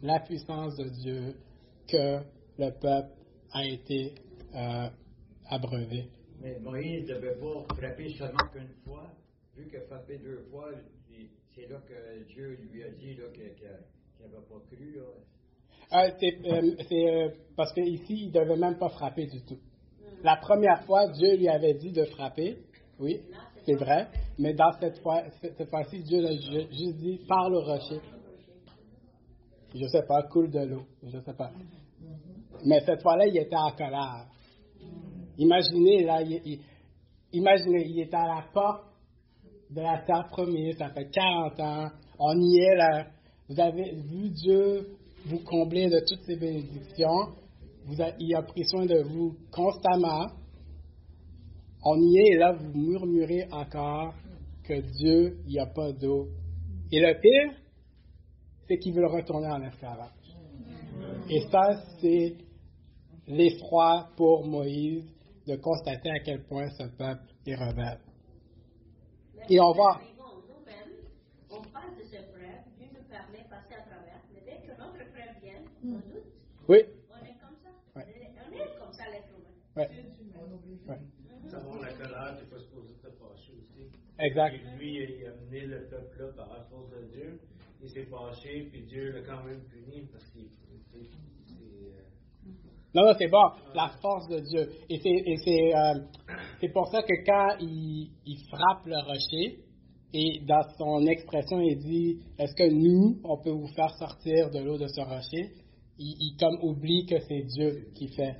la 0.00 0.20
puissance 0.20 0.76
de 0.76 0.88
Dieu, 1.02 1.34
que 1.88 2.20
le 2.56 2.70
peuple 2.80 3.10
a 3.52 3.66
été 3.66 4.14
euh, 4.54 4.88
abreuvé. 5.50 6.08
Mais 6.40 6.56
Moïse 6.60 7.02
ne 7.08 7.14
devait 7.14 7.34
pas 7.34 7.74
frapper 7.74 8.10
seulement 8.10 8.46
qu'une 8.52 8.74
fois, 8.84 9.10
vu 9.56 9.66
qu'il 9.66 9.78
a 9.78 9.86
frappé 9.86 10.18
deux 10.18 10.46
fois, 10.52 10.70
c'est 11.52 11.68
là 11.68 11.80
que 11.88 12.24
Dieu 12.32 12.58
lui 12.70 12.84
a 12.84 12.90
dit 12.90 13.16
qu'il 13.16 13.42
n'avait 14.20 14.46
pas 14.48 14.60
cru. 14.70 15.00
Euh, 15.92 16.10
c'est 16.18 16.38
euh, 16.46 16.74
euh, 16.92 17.28
parce 17.56 17.72
qu'ici, 17.72 18.14
il 18.24 18.26
ne 18.28 18.32
devait 18.32 18.56
même 18.56 18.78
pas 18.78 18.88
frapper 18.88 19.26
du 19.26 19.42
tout. 19.44 19.58
La 20.22 20.36
première 20.36 20.82
fois, 20.84 21.08
Dieu 21.08 21.36
lui 21.36 21.48
avait 21.48 21.74
dit 21.74 21.92
de 21.92 22.04
frapper, 22.04 22.56
oui, 22.98 23.20
c'est 23.66 23.74
vrai, 23.74 24.08
mais 24.38 24.54
dans 24.54 24.72
cette 24.80 24.98
fois, 25.00 25.22
cette 25.40 25.68
fois-ci, 25.68 26.02
Dieu 26.02 26.20
l'a 26.20 26.32
juste 26.32 26.96
dit, 26.96 27.20
parle 27.28 27.54
au 27.54 27.60
rocher. 27.60 28.00
Je 29.74 29.82
ne 29.82 29.88
sais 29.88 30.02
pas, 30.06 30.22
coule 30.24 30.50
de 30.50 30.60
l'eau, 30.60 30.84
je 31.02 31.16
ne 31.16 31.22
sais 31.22 31.34
pas. 31.34 31.50
Mais 32.64 32.80
cette 32.80 33.02
fois-là, 33.02 33.26
il 33.26 33.36
était 33.36 33.56
en 33.56 33.72
colère. 33.72 34.26
Imaginez, 35.36 36.04
là, 36.04 36.22
il, 36.22 36.60
imaginez, 37.32 37.84
il 37.86 38.00
était 38.00 38.16
à 38.16 38.26
la 38.26 38.44
porte 38.52 38.84
de 39.70 39.80
la 39.80 39.98
terre 40.06 40.28
promise, 40.30 40.76
ça 40.78 40.90
fait 40.90 41.10
40 41.10 41.60
ans, 41.60 41.88
on 42.18 42.40
y 42.40 42.58
est 42.60 42.76
là. 42.76 43.06
Vous 43.48 43.60
avez 43.60 43.92
vu 43.92 44.30
Dieu 44.30 44.96
vous 45.26 45.40
combler 45.40 45.88
de 45.88 46.00
toutes 46.00 46.24
ces 46.26 46.36
bénédictions. 46.36 47.34
Vous 47.86 47.96
il 48.18 48.34
a 48.34 48.42
pris 48.42 48.64
soin 48.64 48.86
de 48.86 49.02
vous 49.02 49.36
constamment. 49.50 50.26
On 51.84 52.00
y 52.00 52.18
est 52.18 52.32
et 52.32 52.36
là, 52.36 52.52
vous 52.52 52.78
murmurez 52.78 53.46
encore 53.50 54.14
que 54.64 54.80
Dieu, 54.80 55.38
il 55.46 55.52
n'y 55.52 55.58
a 55.58 55.66
pas 55.66 55.92
d'eau. 55.92 56.28
Et 56.90 57.00
le 57.00 57.20
pire, 57.20 57.58
c'est 58.66 58.78
qu'il 58.78 58.94
veut 58.94 59.06
retourner 59.06 59.48
en 59.48 59.62
esclavage. 59.62 60.10
Et 61.28 61.40
ça, 61.50 61.82
c'est 62.00 62.36
l'effroi 63.26 64.08
pour 64.16 64.46
Moïse 64.46 65.04
de 65.46 65.56
constater 65.56 66.10
à 66.10 66.20
quel 66.20 66.42
point 66.44 66.68
ce 66.70 66.84
peuple 66.84 67.24
est 67.46 67.54
rebelle. 67.54 68.00
Et 69.50 69.60
on 69.60 69.72
va. 69.72 70.00
On 71.50 71.62
parle 71.70 71.96
de 71.98 72.04
ce 72.04 72.16
frère, 72.32 72.64
Dieu 72.78 72.86
nous 72.92 73.04
permet 73.08 73.44
de 73.44 73.48
passer 73.48 73.74
à 73.74 73.82
travers, 73.82 74.20
mais 74.32 74.40
dès 74.44 74.66
que 74.66 74.78
notre 74.78 75.04
doute. 75.92 76.24
Oui. 76.68 76.78
On 77.10 77.24
est 77.24 77.38
comme 77.40 77.56
ça. 77.62 77.70
Ouais. 77.96 78.04
On 78.04 78.54
est 78.54 78.78
comme 78.78 78.92
ça, 78.92 79.04
l'être 79.10 79.28
humain. 79.36 79.76
Ouais. 79.76 79.90
Ouais. 80.88 81.50
Savoir 81.50 81.80
la 81.80 81.92
colère, 81.92 82.36
tu 82.38 82.46
pas 82.46 82.58
supposé 82.58 82.94
te 82.94 83.10
fâcher 83.10 83.52
aussi. 83.58 83.90
Exact. 84.18 84.54
Et 84.54 84.78
lui, 84.78 84.94
il 84.94 85.26
a 85.26 85.30
amené 85.30 85.60
le 85.66 85.86
peuple 85.88 86.22
là 86.22 86.32
par 86.36 86.48
la 86.48 86.64
force 86.64 86.90
de 86.90 87.06
Dieu. 87.12 87.40
Il 87.82 87.90
s'est 87.90 88.04
fâché, 88.04 88.68
puis 88.70 88.82
Dieu 88.82 89.12
l'a 89.12 89.20
quand 89.20 89.44
même 89.44 89.60
puni 89.64 90.06
parce 90.10 90.24
qu'il. 90.30 90.48
Non, 92.94 93.06
non, 93.06 93.12
c'est 93.18 93.26
bon, 93.26 93.42
la 93.74 93.88
force 94.00 94.28
de 94.28 94.38
Dieu. 94.38 94.70
Et 94.88 95.00
c'est 95.00 95.74
euh, 95.74 96.00
c'est 96.60 96.68
pour 96.68 96.86
ça 96.88 97.02
que 97.02 97.24
quand 97.26 97.56
il, 97.60 98.08
il, 98.24 98.38
frappe 98.48 98.86
le 98.86 98.96
rocher, 99.04 99.58
et 100.12 100.40
dans 100.46 100.62
son 100.78 101.04
expression, 101.08 101.60
il 101.60 101.76
dit 101.78 102.20
Est-ce 102.38 102.54
que 102.54 102.70
nous, 102.70 103.18
on 103.24 103.36
peut 103.42 103.50
vous 103.50 103.66
faire 103.74 103.90
sortir 103.98 104.48
de 104.50 104.60
l'eau 104.60 104.78
de 104.78 104.86
ce 104.86 105.00
rocher? 105.00 105.63
Il, 105.98 106.36
comme 106.38 106.58
oublie 106.62 107.06
que 107.06 107.20
c'est 107.20 107.42
Dieu 107.42 107.88
qui 107.94 108.08
fait 108.08 108.36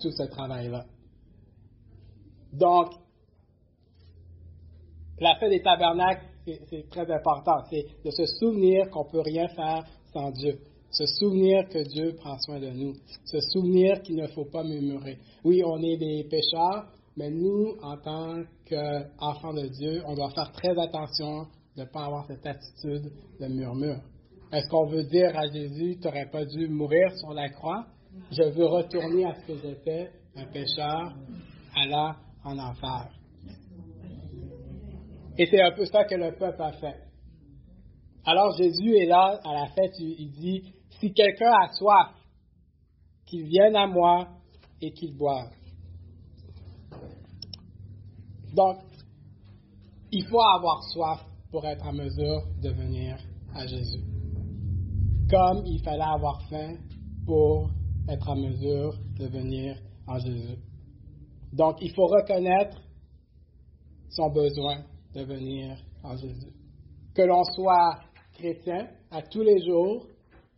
tout 0.00 0.10
ce 0.10 0.24
travail-là. 0.24 0.84
Donc, 2.52 2.92
la 5.18 5.36
fête 5.36 5.50
des 5.50 5.62
tabernacles, 5.62 6.24
c'est 6.68 6.88
très 6.90 7.10
important. 7.10 7.62
C'est 7.70 7.86
de 8.04 8.10
se 8.10 8.26
souvenir 8.38 8.90
qu'on 8.90 9.04
ne 9.04 9.10
peut 9.10 9.20
rien 9.20 9.48
faire 9.48 9.84
sans 10.12 10.30
Dieu. 10.32 10.58
Se 10.90 11.06
souvenir 11.06 11.68
que 11.68 11.82
Dieu 11.88 12.14
prend 12.16 12.38
soin 12.38 12.60
de 12.60 12.68
nous. 12.68 12.92
Se 13.24 13.40
souvenir 13.40 14.02
qu'il 14.02 14.16
ne 14.16 14.26
faut 14.28 14.44
pas 14.44 14.62
murmurer. 14.62 15.18
Oui, 15.44 15.62
on 15.64 15.82
est 15.82 15.96
des 15.96 16.24
pécheurs, 16.24 16.86
mais 17.16 17.30
nous, 17.30 17.76
en 17.82 17.96
tant 17.96 18.42
qu'enfants 18.68 19.54
de 19.54 19.68
Dieu, 19.68 20.02
on 20.06 20.14
doit 20.14 20.30
faire 20.30 20.52
très 20.52 20.78
attention 20.78 21.46
de 21.76 21.82
ne 21.82 21.86
pas 21.86 22.04
avoir 22.04 22.26
cette 22.26 22.46
attitude 22.46 23.10
de 23.40 23.46
murmure. 23.46 24.00
Est-ce 24.52 24.68
qu'on 24.68 24.86
veut 24.86 25.04
dire 25.04 25.34
à 25.34 25.48
Jésus, 25.48 25.96
tu 25.98 26.06
n'aurais 26.06 26.26
pas 26.26 26.44
dû 26.44 26.68
mourir 26.68 27.10
sur 27.16 27.32
la 27.32 27.48
croix? 27.48 27.86
Je 28.30 28.42
veux 28.42 28.66
retourner 28.66 29.24
à 29.24 29.34
ce 29.34 29.46
que 29.46 29.56
j'étais, 29.56 30.10
un 30.36 30.44
pécheur, 30.44 31.14
allant 31.74 32.14
en 32.44 32.58
enfer. 32.58 33.08
Et 35.38 35.46
c'est 35.46 35.62
un 35.62 35.72
peu 35.72 35.86
ça 35.86 36.04
que 36.04 36.14
le 36.14 36.36
peuple 36.36 36.60
a 36.60 36.72
fait. 36.72 37.00
Alors 38.26 38.54
Jésus 38.58 38.94
est 38.98 39.06
là 39.06 39.40
à 39.42 39.54
la 39.54 39.66
fête, 39.68 39.94
il 39.98 40.30
dit, 40.32 40.74
si 41.00 41.14
quelqu'un 41.14 41.50
a 41.50 41.72
soif, 41.72 42.10
qu'il 43.24 43.46
vienne 43.46 43.74
à 43.74 43.86
moi 43.86 44.28
et 44.82 44.92
qu'il 44.92 45.16
boive. 45.16 45.50
Donc, 48.54 48.76
il 50.10 50.26
faut 50.26 50.42
avoir 50.42 50.82
soif 50.92 51.24
pour 51.50 51.66
être 51.66 51.86
en 51.86 51.94
mesure 51.94 52.42
de 52.62 52.68
venir 52.68 53.16
à 53.54 53.66
Jésus. 53.66 54.21
Comme 55.30 55.62
il 55.66 55.80
fallait 55.82 56.02
avoir 56.02 56.42
faim 56.48 56.74
pour 57.26 57.70
être 58.08 58.28
en 58.28 58.36
mesure 58.36 58.94
de 59.18 59.26
venir 59.26 59.76
à 60.06 60.18
Jésus. 60.18 60.58
Donc, 61.52 61.76
il 61.80 61.92
faut 61.94 62.06
reconnaître 62.06 62.80
son 64.08 64.30
besoin 64.30 64.78
de 65.14 65.22
venir 65.22 65.76
à 66.04 66.16
Jésus. 66.16 66.52
Que 67.14 67.22
l'on 67.22 67.44
soit 67.44 67.98
chrétien 68.34 68.88
à 69.10 69.22
tous 69.22 69.42
les 69.42 69.64
jours, 69.64 70.06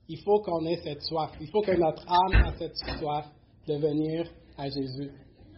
il 0.09 0.19
faut 0.21 0.41
qu'on 0.41 0.65
ait 0.67 0.81
cette 0.83 1.03
soif. 1.03 1.31
Il 1.41 1.49
faut 1.49 1.63
que 1.63 1.77
notre 1.77 2.05
âme 2.09 2.47
ait 2.47 2.59
cette 2.59 2.77
soif 2.99 3.27
de 3.67 3.75
venir 3.75 4.31
à 4.57 4.69
Jésus. 4.69 5.11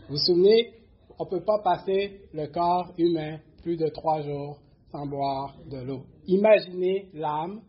Vous 0.09 0.14
vous 0.14 0.19
souvenez, 0.19 0.73
on 1.19 1.25
ne 1.25 1.31
peut 1.31 1.45
pas 1.45 1.61
passer 1.62 2.21
le 2.33 2.47
corps 2.47 2.92
humain 2.99 3.38
plus 3.62 3.77
de 3.77 3.88
trois 3.88 4.23
jours 4.23 4.59
sans 4.92 5.07
boire 5.07 5.57
de 5.71 5.79
l'eau. 5.79 6.05
Imaginez 6.27 7.09
l'âme 7.12 7.61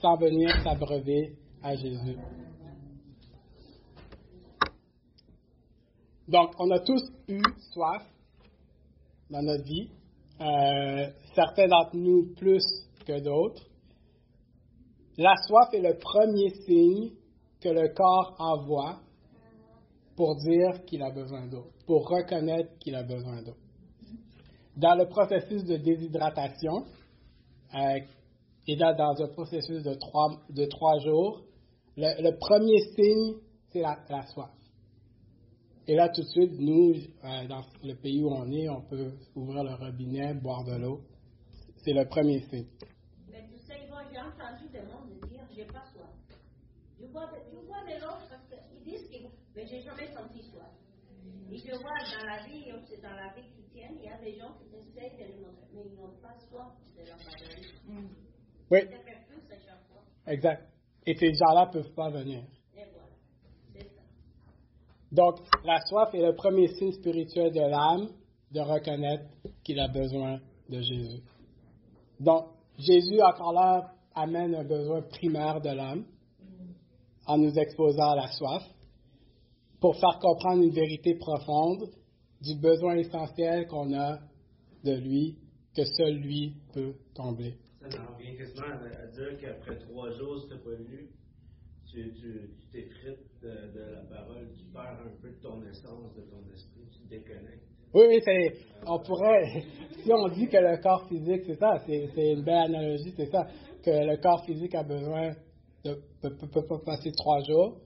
sans 0.00 0.16
venir 0.16 0.50
s'abreuver 0.62 1.36
à 1.62 1.74
Jésus. 1.74 2.16
Donc, 6.28 6.52
on 6.58 6.70
a 6.70 6.78
tous 6.80 7.02
eu 7.28 7.42
soif 7.72 8.02
dans 9.30 9.42
notre 9.42 9.64
vie, 9.64 9.90
euh, 10.40 11.10
certains 11.34 11.68
d'entre 11.68 11.96
nous 11.96 12.34
plus 12.34 12.64
que 13.06 13.20
d'autres. 13.20 13.62
La 15.16 15.34
soif 15.46 15.68
est 15.72 15.80
le 15.80 15.98
premier 15.98 16.50
signe 16.66 17.10
que 17.60 17.68
le 17.68 17.88
corps 17.94 18.34
envoie 18.38 19.00
pour 20.16 20.36
dire 20.36 20.84
qu'il 20.86 21.02
a 21.02 21.10
besoin 21.10 21.46
d'eau, 21.46 21.66
pour 21.86 22.08
reconnaître 22.08 22.78
qu'il 22.78 22.94
a 22.94 23.02
besoin 23.02 23.42
d'eau. 23.42 23.56
Dans 24.76 24.94
le 24.94 25.06
processus 25.06 25.64
de 25.64 25.76
déshydratation, 25.76 26.84
euh, 27.74 28.00
et 28.66 28.76
dans, 28.76 28.94
dans, 28.96 29.22
un 29.22 29.28
processus 29.28 29.82
de 29.82 29.94
trois, 29.94 30.40
de 30.50 30.64
trois 30.66 30.98
jours, 31.00 31.44
le, 31.96 32.22
le 32.22 32.36
premier 32.38 32.78
signe, 32.94 33.40
c'est 33.70 33.80
la, 33.80 33.98
la, 34.08 34.26
soif. 34.26 34.50
Et 35.86 35.94
là, 35.94 36.08
tout 36.08 36.22
de 36.22 36.28
suite, 36.28 36.52
nous, 36.58 36.94
euh, 36.94 37.46
dans 37.46 37.62
le 37.82 37.94
pays 37.94 38.22
où 38.22 38.30
on 38.30 38.50
est, 38.50 38.68
on 38.68 38.80
peut 38.82 39.12
ouvrir 39.34 39.64
le 39.64 39.74
robinet, 39.74 40.34
boire 40.34 40.64
de 40.64 40.76
l'eau. 40.76 41.02
C'est 41.84 41.92
le 41.92 42.06
premier 42.08 42.40
signe. 42.48 42.66
Mais 43.30 43.46
tu 43.52 43.58
sais, 43.66 43.86
moi, 43.90 44.02
j'ai 44.10 44.18
entendu 44.18 44.68
des 44.72 44.88
gens 44.90 45.04
me 45.04 45.28
dire, 45.28 45.44
j'ai 45.54 45.66
pas 45.66 45.84
soif. 45.92 46.08
Je 46.98 47.06
bois 47.06 47.26
de, 47.26 47.36
je 47.52 47.66
bois 47.66 47.84
de 47.84 48.00
l'eau 48.00 48.16
parce 48.30 48.48
qu'ils 48.48 48.82
disent 48.82 49.08
qu'ils 49.10 49.28
mais 49.54 49.66
j'ai 49.66 49.82
jamais 49.82 50.08
senti 50.12 50.42
soif. 50.42 50.72
Et 51.52 51.58
je 51.58 51.70
vois 51.70 52.00
dans 52.18 52.26
la 52.26 52.46
vie, 52.46 52.64
c'est 52.88 53.00
dans 53.02 53.14
la 53.14 53.32
vie 53.34 53.46
chrétienne, 53.52 53.96
il 53.98 54.04
y 54.04 54.08
a 54.08 54.18
des 54.18 54.38
gens 54.38 54.54
qui 54.58 54.74
essayent 54.74 55.16
de 55.16 55.32
le 55.32 55.40
montrer, 55.42 55.66
mais 55.74 55.82
ils 55.86 55.94
n'ont 55.94 56.16
pas 56.20 56.34
soif 56.48 56.72
de 56.96 57.02
la 57.06 57.16
parole. 57.16 58.08
Oui. 58.70 58.78
Exact. 60.26 60.62
Et 61.06 61.14
ces 61.14 61.34
gens-là 61.34 61.66
ne 61.66 61.72
peuvent 61.72 61.94
pas 61.94 62.10
venir. 62.10 62.42
Donc, 65.12 65.36
la 65.64 65.80
soif 65.86 66.12
est 66.14 66.22
le 66.22 66.34
premier 66.34 66.68
signe 66.68 66.92
spirituel 66.92 67.52
de 67.52 67.60
l'âme 67.60 68.08
de 68.50 68.60
reconnaître 68.60 69.24
qu'il 69.62 69.78
a 69.78 69.88
besoin 69.88 70.40
de 70.68 70.80
Jésus. 70.80 71.22
Donc, 72.18 72.46
Jésus, 72.78 73.20
encore 73.22 73.52
là, 73.52 73.92
amène 74.14 74.54
un 74.54 74.64
besoin 74.64 75.02
primaire 75.02 75.60
de 75.60 75.70
l'homme 75.70 76.04
en 77.26 77.38
nous 77.38 77.54
exposant 77.56 78.10
à 78.10 78.16
la 78.16 78.28
soif 78.32 78.62
pour 79.80 79.96
faire 79.96 80.18
comprendre 80.20 80.62
une 80.62 80.72
vérité 80.72 81.14
profonde 81.14 81.90
du 82.40 82.54
besoin 82.56 82.96
essentiel 82.96 83.66
qu'on 83.66 83.92
a 83.94 84.18
de 84.84 84.94
lui, 84.94 85.38
que 85.76 85.84
seul 85.84 86.14
lui 86.14 86.54
peut 86.72 86.94
combler. 87.14 87.56
En 87.92 88.14
revient 88.14 88.36
quasiment 88.36 88.66
à, 88.66 89.06
dire 89.06 89.38
qu'après 89.40 89.78
trois 89.78 90.10
jours, 90.12 90.40
si 90.40 90.48
tu 90.48 90.58
pas 90.58 90.70
lu, 90.70 91.10
tu 91.90 92.12
t'effrites 92.72 93.42
de, 93.42 93.72
de 93.74 93.92
la 93.92 94.00
parole, 94.08 94.48
tu 94.56 94.64
perds 94.72 95.00
un 95.04 95.20
peu 95.20 95.28
de 95.30 95.40
ton 95.42 95.62
essence, 95.66 96.14
de 96.16 96.22
ton 96.22 96.42
esprit, 96.52 96.88
tu 96.90 97.02
te 97.04 97.08
déconnectes. 97.08 97.68
Oui, 97.92 98.04
oui, 98.08 98.20
c'est, 98.24 98.54
on 98.86 98.98
pourrait, 99.00 99.62
si 100.02 100.12
on 100.12 100.28
dit 100.28 100.48
que 100.48 100.56
le 100.56 100.82
corps 100.82 101.06
physique, 101.08 101.42
c'est 101.46 101.58
ça, 101.58 101.78
c'est, 101.86 102.32
une 102.32 102.42
belle 102.42 102.74
analogie, 102.74 103.12
c'est 103.16 103.30
ça, 103.30 103.46
que 103.84 103.90
le 103.90 104.16
corps 104.16 104.44
physique 104.44 104.74
a 104.74 104.82
besoin 104.82 105.34
de, 105.84 105.94
peut, 106.22 106.34
peut- 106.36 106.48
peut 106.48 106.66
pas 106.66 106.78
passer 106.84 107.12
trois 107.12 107.42
jours, 107.44 107.80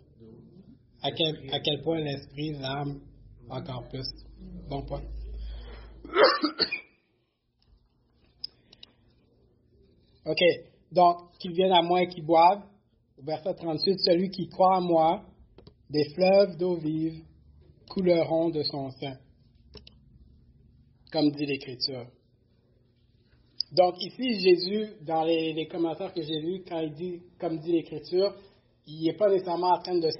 à 1.02 1.10
quel, 1.10 1.34
à 1.52 1.60
quel 1.60 1.82
point 1.82 1.98
l'esprit, 2.00 2.52
l'âme, 2.52 3.00
encore 3.50 3.88
plus. 3.88 4.06
Bon 4.68 4.82
point. 4.82 5.02
OK? 10.28 10.42
Donc, 10.92 11.32
qu'ils 11.38 11.52
viennent 11.52 11.72
à 11.72 11.82
moi 11.82 12.02
et 12.02 12.08
qu'ils 12.08 12.24
boivent. 12.24 12.62
Verset 13.22 13.54
38, 13.54 13.98
celui 13.98 14.30
qui 14.30 14.48
croit 14.48 14.76
en 14.76 14.80
moi, 14.80 15.22
des 15.90 16.04
fleuves 16.14 16.56
d'eau 16.56 16.76
vive 16.76 17.20
couleront 17.88 18.50
de 18.50 18.62
son 18.62 18.90
sein 18.90 19.16
comme 21.10 21.30
dit 21.30 21.46
l'Écriture. 21.46 22.06
Donc 23.72 23.94
ici, 24.00 24.40
Jésus, 24.40 24.94
dans 25.02 25.24
les, 25.24 25.52
les 25.52 25.66
commentaires 25.68 26.12
que 26.12 26.22
j'ai 26.22 26.40
lus, 26.40 26.62
quand 26.66 26.80
il 26.80 26.92
dit, 26.92 27.22
comme 27.38 27.58
dit 27.58 27.72
l'Écriture, 27.72 28.34
il 28.86 29.04
n'est 29.04 29.16
pas 29.16 29.28
nécessairement 29.28 29.74
en 29.74 29.82
train 29.82 29.98
de 29.98 30.10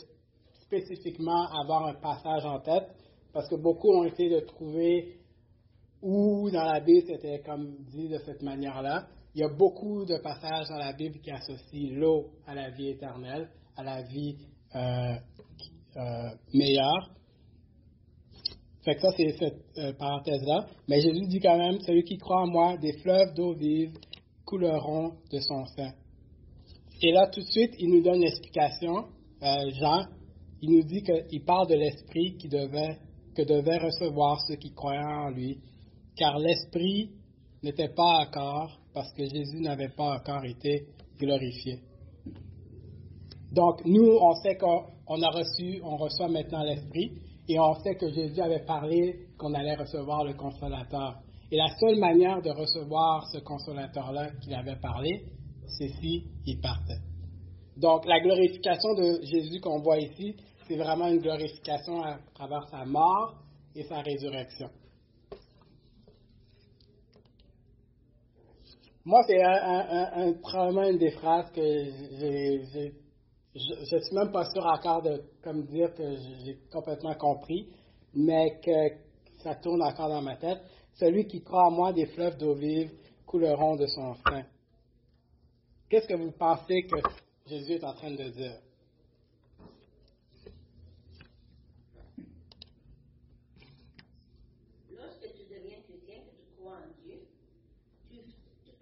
spécifiquement 0.63 1.47
avoir 1.63 1.87
un 1.87 1.95
passage 1.95 2.45
en 2.45 2.61
tête, 2.61 2.89
parce 3.33 3.49
que 3.49 3.57
beaucoup 3.57 3.91
ont 3.91 4.05
essayé 4.05 4.29
de 4.29 4.41
trouver 4.41 5.17
où 6.03 6.51
dans 6.51 6.65
la 6.65 6.81
Bible 6.81 7.07
c'était 7.07 7.41
comme 7.41 7.77
dit 7.87 8.09
de 8.09 8.19
cette 8.19 8.43
manière-là. 8.43 9.09
Il 9.35 9.41
y 9.41 9.45
a 9.45 9.49
beaucoup 9.49 10.05
de 10.05 10.17
passages 10.19 10.69
dans 10.69 10.79
la 10.79 10.93
Bible 10.93 11.19
qui 11.21 11.31
associent 11.31 11.91
l'eau 11.93 12.31
à 12.47 12.55
la 12.55 12.71
vie 12.71 12.89
éternelle, 12.89 13.49
à 13.77 13.83
la 13.83 14.03
vie 14.03 14.37
euh, 14.75 15.15
euh, 15.97 16.31
meilleure. 16.55 17.11
Fait 18.85 18.95
que 18.95 19.01
ça, 19.01 19.11
c'est 19.17 19.37
cette 19.39 19.65
euh, 19.79 19.93
parenthèse-là. 19.93 20.67
Mais 20.89 21.01
Jésus 21.01 21.27
dit 21.27 21.41
quand 21.41 21.59
même, 21.59 21.79
celui 21.81 22.05
qui 22.05 22.17
croit 22.17 22.43
en 22.43 22.47
moi, 22.47 22.77
des 22.79 22.93
fleuves 22.99 23.35
d'eau 23.35 23.55
vive 23.55 23.93
couleront 24.45 25.13
de 25.31 25.41
son 25.41 25.67
sein. 25.67 25.93
Et 27.03 27.13
là, 27.13 27.29
tout 27.29 27.41
de 27.41 27.47
suite, 27.47 27.75
il 27.79 27.91
nous 27.91 28.03
donne 28.03 28.21
l'explication. 28.21 29.07
Euh, 29.43 29.71
Jean, 29.79 30.07
il 30.63 30.71
nous 30.71 30.83
dit 30.83 31.03
qu'il 31.03 31.45
parle 31.45 31.69
de 31.69 31.75
l'esprit 31.75 32.37
qui 32.39 32.49
devait, 32.49 32.99
que 33.37 33.43
devaient 33.43 33.79
recevoir 33.79 34.41
ceux 34.49 34.57
qui 34.57 34.73
croyaient 34.73 35.05
en 35.05 35.31
lui, 35.31 35.59
car 36.17 36.39
l'esprit 36.39 37.11
n'était 37.63 37.91
pas 37.91 38.27
encore, 38.27 38.78
parce 38.95 39.13
que 39.13 39.25
Jésus 39.25 39.61
n'avait 39.61 39.91
pas 39.91 40.17
encore 40.17 40.45
été 40.45 40.87
glorifié. 41.19 41.81
Donc, 43.53 43.85
nous, 43.85 44.19
on 44.21 44.35
sait 44.43 44.57
qu'on 44.57 44.85
on 45.07 45.23
a 45.23 45.31
reçu, 45.31 45.81
on 45.83 45.97
reçoit 45.97 46.29
maintenant 46.29 46.63
l'esprit, 46.63 47.13
et 47.49 47.59
on 47.59 47.75
sait 47.81 47.95
que 47.95 48.13
Jésus 48.13 48.41
avait 48.41 48.65
parlé 48.65 49.27
qu'on 49.39 49.55
allait 49.55 49.75
recevoir 49.75 50.25
le 50.25 50.35
consolateur. 50.35 51.17
Et 51.51 51.57
la 51.57 51.69
seule 51.81 51.99
manière 51.99 52.43
de 52.43 52.51
recevoir 52.51 53.27
ce 53.33 53.39
consolateur-là 53.39 54.33
qu'il 54.43 54.55
avait 54.55 54.77
parlé, 54.77 55.25
c'est 55.67 55.89
si 56.01 56.25
il 56.45 56.61
partait. 56.61 57.01
Donc, 57.79 58.05
la 58.07 58.21
glorification 58.21 58.95
de 58.95 59.21
Jésus 59.23 59.61
qu'on 59.61 59.81
voit 59.81 59.99
ici, 59.99 60.35
c'est 60.67 60.77
vraiment 60.77 61.09
une 61.09 61.21
glorification 61.21 62.03
à 62.03 62.19
travers 62.35 62.69
sa 62.69 62.85
mort 62.85 63.35
et 63.75 63.85
sa 63.85 64.01
résurrection. 64.01 64.69
Moi, 69.09 69.23
c'est 69.27 69.43
un, 69.43 70.35
probablement 70.35 70.87
une 70.87 70.99
des 70.99 71.13
phrases 71.13 71.51
que 71.53 71.63
j'ai, 71.63 72.93
je 73.55 73.97
ne 73.97 74.01
suis 74.03 74.15
même 74.15 74.31
pas 74.31 74.45
sûr 74.51 74.67
encore 74.67 75.01
de 75.01 75.23
comme 75.43 75.65
dire 75.65 75.95
que 75.95 76.15
j'ai 76.45 76.59
complètement 76.71 77.15
compris, 77.15 77.71
mais 78.13 78.61
que 78.61 78.97
ça 79.43 79.55
tourne 79.55 79.83
encore 79.83 80.11
dans 80.11 80.21
ma 80.21 80.37
tête. 80.37 80.59
Celui 80.93 81.27
qui 81.27 81.43
croit 81.43 81.69
en 81.69 81.71
moi, 81.71 81.95
des 81.95 82.05
fleuves 82.05 82.37
d'eau 82.37 82.53
vive 82.53 82.91
couleront 83.25 83.77
de 83.77 83.87
son 83.87 84.13
sein. 84.29 84.45
Qu'est-ce 85.89 86.07
que 86.07 86.15
vous 86.15 86.33
pensez 86.33 86.83
que 86.83 86.97
Jésus 87.47 87.77
est 87.77 87.85
en 87.85 87.95
train 87.95 88.11
de 88.11 88.29
dire? 88.29 88.61
Lorsque 94.91 95.33
tu 95.35 95.45
deviens 95.45 95.81
chrétien, 95.81 96.21
que 96.27 96.37
tu 96.37 96.45
crois 96.59 96.77
en 96.77 97.03
Dieu, 97.03 97.21
tu, 98.11 98.17
tu- 98.19 98.35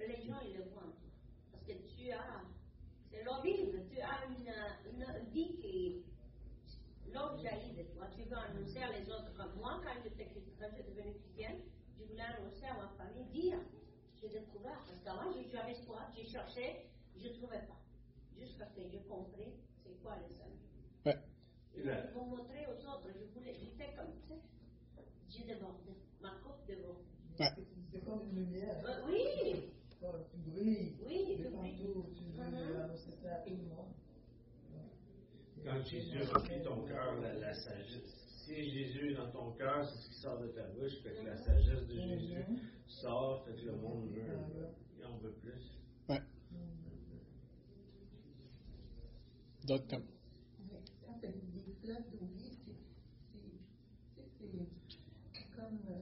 les 0.06 0.22
gens 0.22 0.38
ils 0.46 0.56
le 0.56 0.64
voient 0.70 0.82
en 0.82 0.94
toi. 0.94 1.10
Parce 1.50 1.64
que 1.64 1.72
tu 1.72 2.10
as, 2.12 2.40
c'est 3.10 3.24
l'horrible, 3.24 3.82
tu 3.90 4.00
as 4.00 4.24
une, 4.28 4.46
une, 4.94 5.02
une 5.02 5.30
vie 5.32 5.56
qui, 5.60 6.04
l'eau 7.12 7.36
jaillit 7.42 7.74
de 7.76 7.82
toi. 7.94 8.06
Tu 8.16 8.22
veux 8.22 8.36
annoncer 8.36 8.78
à 8.78 8.92
les 8.98 9.08
autres. 9.10 9.32
Comme 9.36 9.58
moi, 9.58 9.80
quand 9.82 9.98
j'étais 10.04 10.26
chrétienne, 10.26 10.54
quand 10.60 10.68
j'étais 10.76 10.90
devenue 10.90 11.14
chrétienne, 11.14 11.58
je 11.98 12.04
voulais 12.04 12.22
annoncer 12.22 12.66
à 12.66 12.74
ma 12.74 12.88
famille, 12.96 13.26
dire, 13.32 13.58
j'ai 14.20 14.28
qu'avant, 15.06 15.32
j'avais 15.52 15.72
espoir, 15.72 16.10
j'ai 16.16 16.26
cherché, 16.26 16.90
je 17.16 17.28
ne 17.28 17.32
trouvais 17.34 17.60
pas. 17.66 17.78
Jusqu'à 18.38 18.66
ce 18.66 18.74
que 18.74 18.82
j'ai 18.90 19.00
compris 19.08 19.52
c'est 19.84 20.02
quoi 20.02 20.16
le 20.16 20.28
salut. 20.34 20.66
Ouais. 21.06 21.16
Ouais. 21.84 22.10
Pour 22.12 22.26
montrer 22.26 22.66
aux 22.66 22.80
autres, 22.90 23.08
je 23.14 23.24
voulais, 23.38 23.54
j'étais 23.54 23.94
comme, 23.94 24.12
sais, 24.28 24.42
j'ai 25.28 25.44
débordé, 25.44 25.92
ma 26.20 26.30
coupe 26.42 26.66
déborde. 26.66 27.04
Ouais. 27.38 27.46
C'est 27.92 28.04
comme 28.04 28.22
une 28.30 28.34
lumière. 28.46 28.82
Euh, 28.84 29.06
oui, 29.06 29.70
Quand 30.00 30.12
tu 30.30 30.36
brilles. 30.50 30.96
Oui, 31.06 31.36
de 31.38 31.44
tu 31.44 31.50
brilles. 31.50 31.76
partout, 31.76 32.06
tu 32.16 32.24
veux 32.24 32.44
Mhm. 32.44 32.80
annoncer 32.82 33.10
ça 33.22 33.34
à 33.36 33.38
tout 33.40 33.50
le 33.50 33.56
monde. 33.62 33.92
Quand 35.64 35.82
Jésus 35.84 36.22
remplit 36.24 36.62
ton 36.62 36.82
cœur, 36.86 37.14
la, 37.20 37.32
la 37.34 37.54
sagesse. 37.54 38.22
Si 38.44 38.70
Jésus 38.70 39.12
est 39.12 39.14
dans 39.14 39.30
ton 39.32 39.50
cœur, 39.52 39.84
c'est 39.88 39.98
ce 40.02 40.08
qui 40.08 40.14
sort 40.14 40.38
de 40.38 40.48
ta 40.48 40.62
bouche. 40.68 40.92
Fait 41.02 41.14
que 41.14 41.26
la 41.26 41.36
sagesse 41.38 41.86
de 41.88 41.98
Jésus 42.00 42.38
Mhm. 42.48 42.58
sort, 42.86 43.44
fait 43.44 43.54
que 43.54 43.62
le 43.66 43.76
monde 43.76 44.08
veut. 44.10 44.68
Veut 45.26 45.32
plus. 45.42 45.78
Ouais. 46.08 46.22
D'autres 49.66 49.88
comme. 49.88 50.04
Mais 50.70 50.80
quand 51.04 51.18
tu 51.20 51.26
dit 51.50 51.60
des 51.66 51.72
fleuves 51.82 52.10
d'eau 52.12 52.26
vive, 52.36 52.52
c'est- 52.64 52.76
c'est- 53.32 53.40
c'est- 54.14 54.28
c'est 54.38 54.68
c'est 55.34 55.56
comme. 55.56 55.80
euh, 55.90 56.00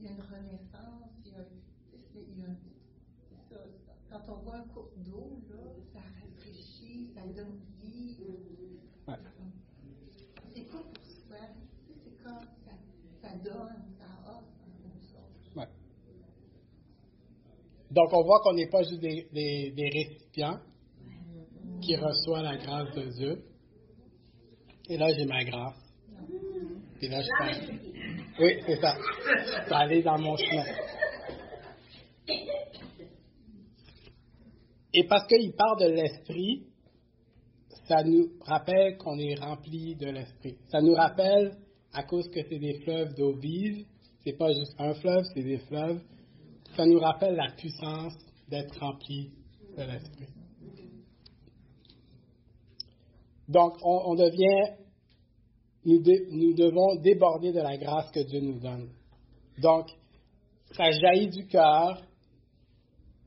Il 0.00 0.04
y 0.04 0.06
a 0.06 0.12
une 0.12 0.20
renaissance, 0.20 1.10
il 1.26 1.32
y 1.32 1.34
a, 1.34 1.42
tu 1.42 1.90
sais, 1.90 1.98
c'est- 2.12 2.22
il 2.30 2.38
y 2.38 2.44
a 2.44 2.48
un- 2.50 2.56
c'est 3.28 3.52
ça, 3.52 3.60
ça. 3.84 3.92
Quand 4.08 4.32
on 4.32 4.36
voit 4.42 4.58
un 4.58 4.68
cours 4.68 4.92
d'eau, 4.98 5.42
là, 5.50 5.56
ça 5.92 5.98
rafraîchit, 5.98 7.10
ça 7.16 7.22
donne 7.26 7.58
vie. 7.82 8.16
Ouais. 9.08 9.14
C'est 10.54 10.62
pas 10.70 10.78
pour 10.84 11.04
soi, 11.04 11.36
tu 11.86 11.92
sais, 11.92 12.00
c'est 12.04 12.22
comme 12.22 12.38
ça, 12.64 12.72
ça 13.20 13.34
donne, 13.38 13.82
ça 13.98 14.30
offre 14.30 14.46
aux 14.84 15.16
autres. 15.18 15.56
Ouais. 15.56 15.68
Donc, 17.98 18.12
on 18.12 18.22
voit 18.22 18.38
qu'on 18.42 18.52
n'est 18.52 18.68
pas 18.68 18.84
juste 18.84 19.00
des, 19.00 19.90
récipients 19.92 20.60
qui 21.82 21.96
reçoivent 21.96 22.44
la 22.44 22.56
grâce 22.56 22.94
de 22.94 23.10
Dieu. 23.10 23.42
Et 24.88 24.96
là, 24.96 25.08
j'ai 25.12 25.24
ma 25.24 25.42
grâce. 25.42 25.74
Et 27.02 27.08
là, 27.08 27.20
je 27.20 27.44
majesté. 27.44 27.74
Oui, 28.38 28.52
c'est 28.64 28.80
ça. 28.80 28.94
Je 28.94 29.68
peux 29.68 29.74
aller 29.74 30.02
dans 30.04 30.16
mon 30.16 30.36
chemin. 30.36 30.64
Et 34.94 35.04
parce 35.08 35.26
qu'il 35.26 35.52
parle 35.54 35.80
de 35.80 35.88
l'esprit, 35.88 36.66
ça 37.88 38.04
nous 38.04 38.28
rappelle 38.42 38.96
qu'on 38.98 39.18
est 39.18 39.34
rempli 39.40 39.96
de 39.96 40.06
l'esprit. 40.06 40.56
Ça 40.68 40.80
nous 40.80 40.94
rappelle, 40.94 41.56
à 41.92 42.04
cause 42.04 42.28
que 42.28 42.44
c'est 42.48 42.60
des 42.60 42.74
fleuves 42.84 43.14
d'eau 43.16 43.32
vive, 43.32 43.84
c'est 44.22 44.38
pas 44.38 44.52
juste 44.52 44.76
un 44.78 44.94
fleuve, 44.94 45.24
c'est 45.34 45.42
des 45.42 45.58
fleuves, 45.58 46.00
ça 46.78 46.86
nous 46.86 47.00
rappelle 47.00 47.34
la 47.34 47.50
puissance 47.56 48.14
d'être 48.48 48.78
rempli 48.78 49.32
de 49.76 49.82
l'esprit. 49.82 50.28
Donc, 53.48 53.78
on, 53.82 54.14
devient, 54.14 54.76
nous, 55.84 56.54
devons 56.54 56.94
déborder 57.00 57.50
de 57.50 57.58
la 57.58 57.76
grâce 57.78 58.12
que 58.12 58.20
Dieu 58.20 58.40
nous 58.40 58.60
donne. 58.60 58.90
Donc, 59.60 59.88
ça 60.76 60.92
jaillit 60.92 61.30
du 61.30 61.48
cœur 61.48 62.00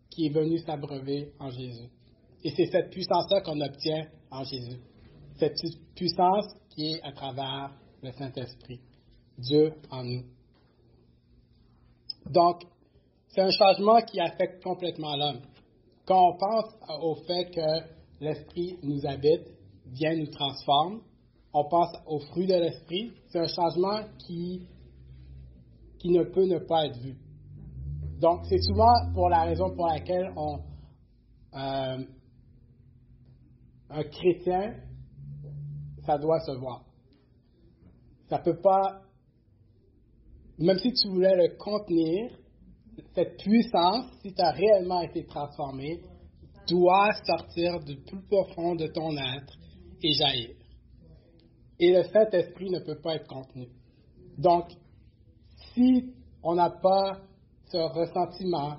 qui 0.10 0.28
est 0.28 0.34
venu 0.34 0.58
s'abreuver 0.60 1.34
en 1.38 1.50
Jésus. 1.50 1.90
Et 2.46 2.52
c'est 2.56 2.68
cette 2.68 2.90
puissance-là 2.90 3.42
qu'on 3.42 3.60
obtient 3.60 4.08
en 4.30 4.46
Jésus. 4.46 4.80
Cette 5.40 5.60
pu- 5.60 5.78
puissance 5.94 6.46
qui 6.70 6.94
est 6.94 7.02
à 7.04 7.12
travers 7.12 7.74
le 8.02 8.12
Saint-Esprit. 8.14 8.80
Dieu 9.38 9.74
en 9.90 10.06
nous. 10.06 10.24
Donc, 12.28 12.62
c'est 13.32 13.42
un 13.42 13.50
changement 13.50 14.02
qui 14.02 14.20
affecte 14.20 14.62
complètement 14.64 15.16
l'homme. 15.16 15.42
quand 16.06 16.34
on 16.34 16.38
pense 16.38 16.66
au 17.02 17.16
fait 17.16 17.46
que 17.52 17.86
l'Esprit 18.20 18.78
nous 18.84 19.06
habite, 19.06 19.48
vient 19.86 20.16
nous 20.16 20.28
transforme, 20.28 21.02
on 21.54 21.68
pense 21.70 21.96
au 22.06 22.20
fruit 22.20 22.48
de 22.48 22.56
l'Esprit, 22.56 23.14
c'est 23.28 23.40
un 23.40 23.48
changement 23.48 24.02
qui, 24.20 24.68
qui 26.00 26.10
ne 26.10 26.24
peut 26.24 26.46
ne 26.46 26.60
pas 26.60 26.86
être 26.88 26.98
vu. 27.00 27.16
Donc, 28.20 28.42
c'est 28.50 28.62
souvent 28.62 28.94
pour 29.14 29.30
la 29.30 29.44
raison 29.44 29.74
pour 29.76 29.88
laquelle 29.88 30.32
on, 30.36 30.60
euh, 31.54 32.04
un 33.90 34.04
chrétien, 34.04 34.76
ça 36.06 36.18
doit 36.18 36.40
se 36.42 36.52
voir. 36.52 36.84
Ça 38.30 38.40
peut 38.40 38.60
pas, 38.60 39.02
même 40.58 40.78
si 40.80 40.92
tu 40.94 41.08
voulais 41.10 41.36
le 41.36 41.58
contenir, 41.58 42.32
cette 43.14 43.38
puissance, 43.38 44.06
si 44.22 44.34
tu 44.34 44.42
as 44.42 44.52
réellement 44.52 45.02
été 45.02 45.26
transformé, 45.26 46.02
doit 46.68 47.12
sortir 47.26 47.80
du 47.80 47.98
plus 47.98 48.22
profond 48.24 48.76
de 48.76 48.88
ton 48.88 49.12
être 49.18 49.58
et 50.02 50.14
jaillir. 50.14 50.56
Et 51.80 51.94
le 51.94 52.04
Saint-Esprit 52.04 52.70
ne 52.70 52.80
peut 52.80 53.00
pas 53.02 53.16
être 53.16 53.28
contenu. 53.28 53.68
Donc, 54.38 54.66
si 55.74 56.14
on 56.44 56.56
n'a 56.56 56.70
pas 56.70 57.20
ce 57.72 57.78
ressentiment 57.78 58.78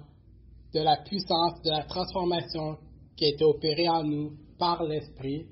de 0.72 0.80
la 0.80 0.96
puissance, 0.98 1.60
de 1.62 1.70
la 1.70 1.84
transformation 1.84 2.78
qui 3.16 3.26
a 3.26 3.28
été 3.28 3.44
opérée 3.44 3.88
en 3.88 4.04
nous 4.04 4.32
par 4.58 4.82
l'Esprit, 4.84 5.46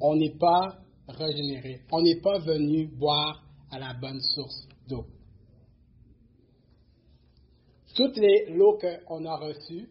on 0.00 0.16
n'est 0.16 0.36
pas 0.38 0.78
régénéré. 1.08 1.80
On 1.92 2.02
n'est 2.02 2.20
pas 2.20 2.38
venu 2.38 2.86
boire 2.86 3.42
à 3.70 3.78
la 3.78 3.94
bonne 3.94 4.20
source 4.20 4.68
d'eau. 4.88 5.06
Toutes 7.94 8.16
les 8.16 8.46
lots 8.54 8.78
qu'on 9.06 9.24
a 9.26 9.36
reçues 9.36 9.88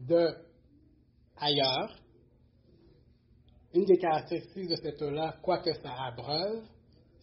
de 0.00 0.34
ailleurs, 1.36 1.96
une 3.74 3.84
des 3.84 3.98
caractéristiques 3.98 4.68
de 4.68 4.76
cette 4.76 5.00
eau-là, 5.00 5.36
quoique 5.42 5.72
ça 5.74 5.92
abreuve, 6.06 6.62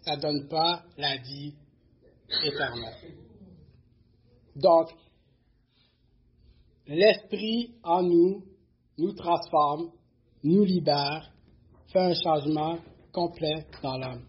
ça 0.01 0.15
ne 0.15 0.21
donne 0.21 0.47
pas 0.47 0.83
la 0.97 1.17
vie 1.17 1.53
éternelle. 2.43 3.15
Donc, 4.55 4.89
l'Esprit 6.88 7.75
en 7.83 8.01
nous 8.03 8.43
nous 8.97 9.13
transforme, 9.13 9.91
nous 10.43 10.63
libère, 10.63 11.31
fait 11.88 11.99
un 11.99 12.13
changement 12.13 12.79
complet 13.12 13.65
dans 13.83 13.97
l'homme. 13.97 14.25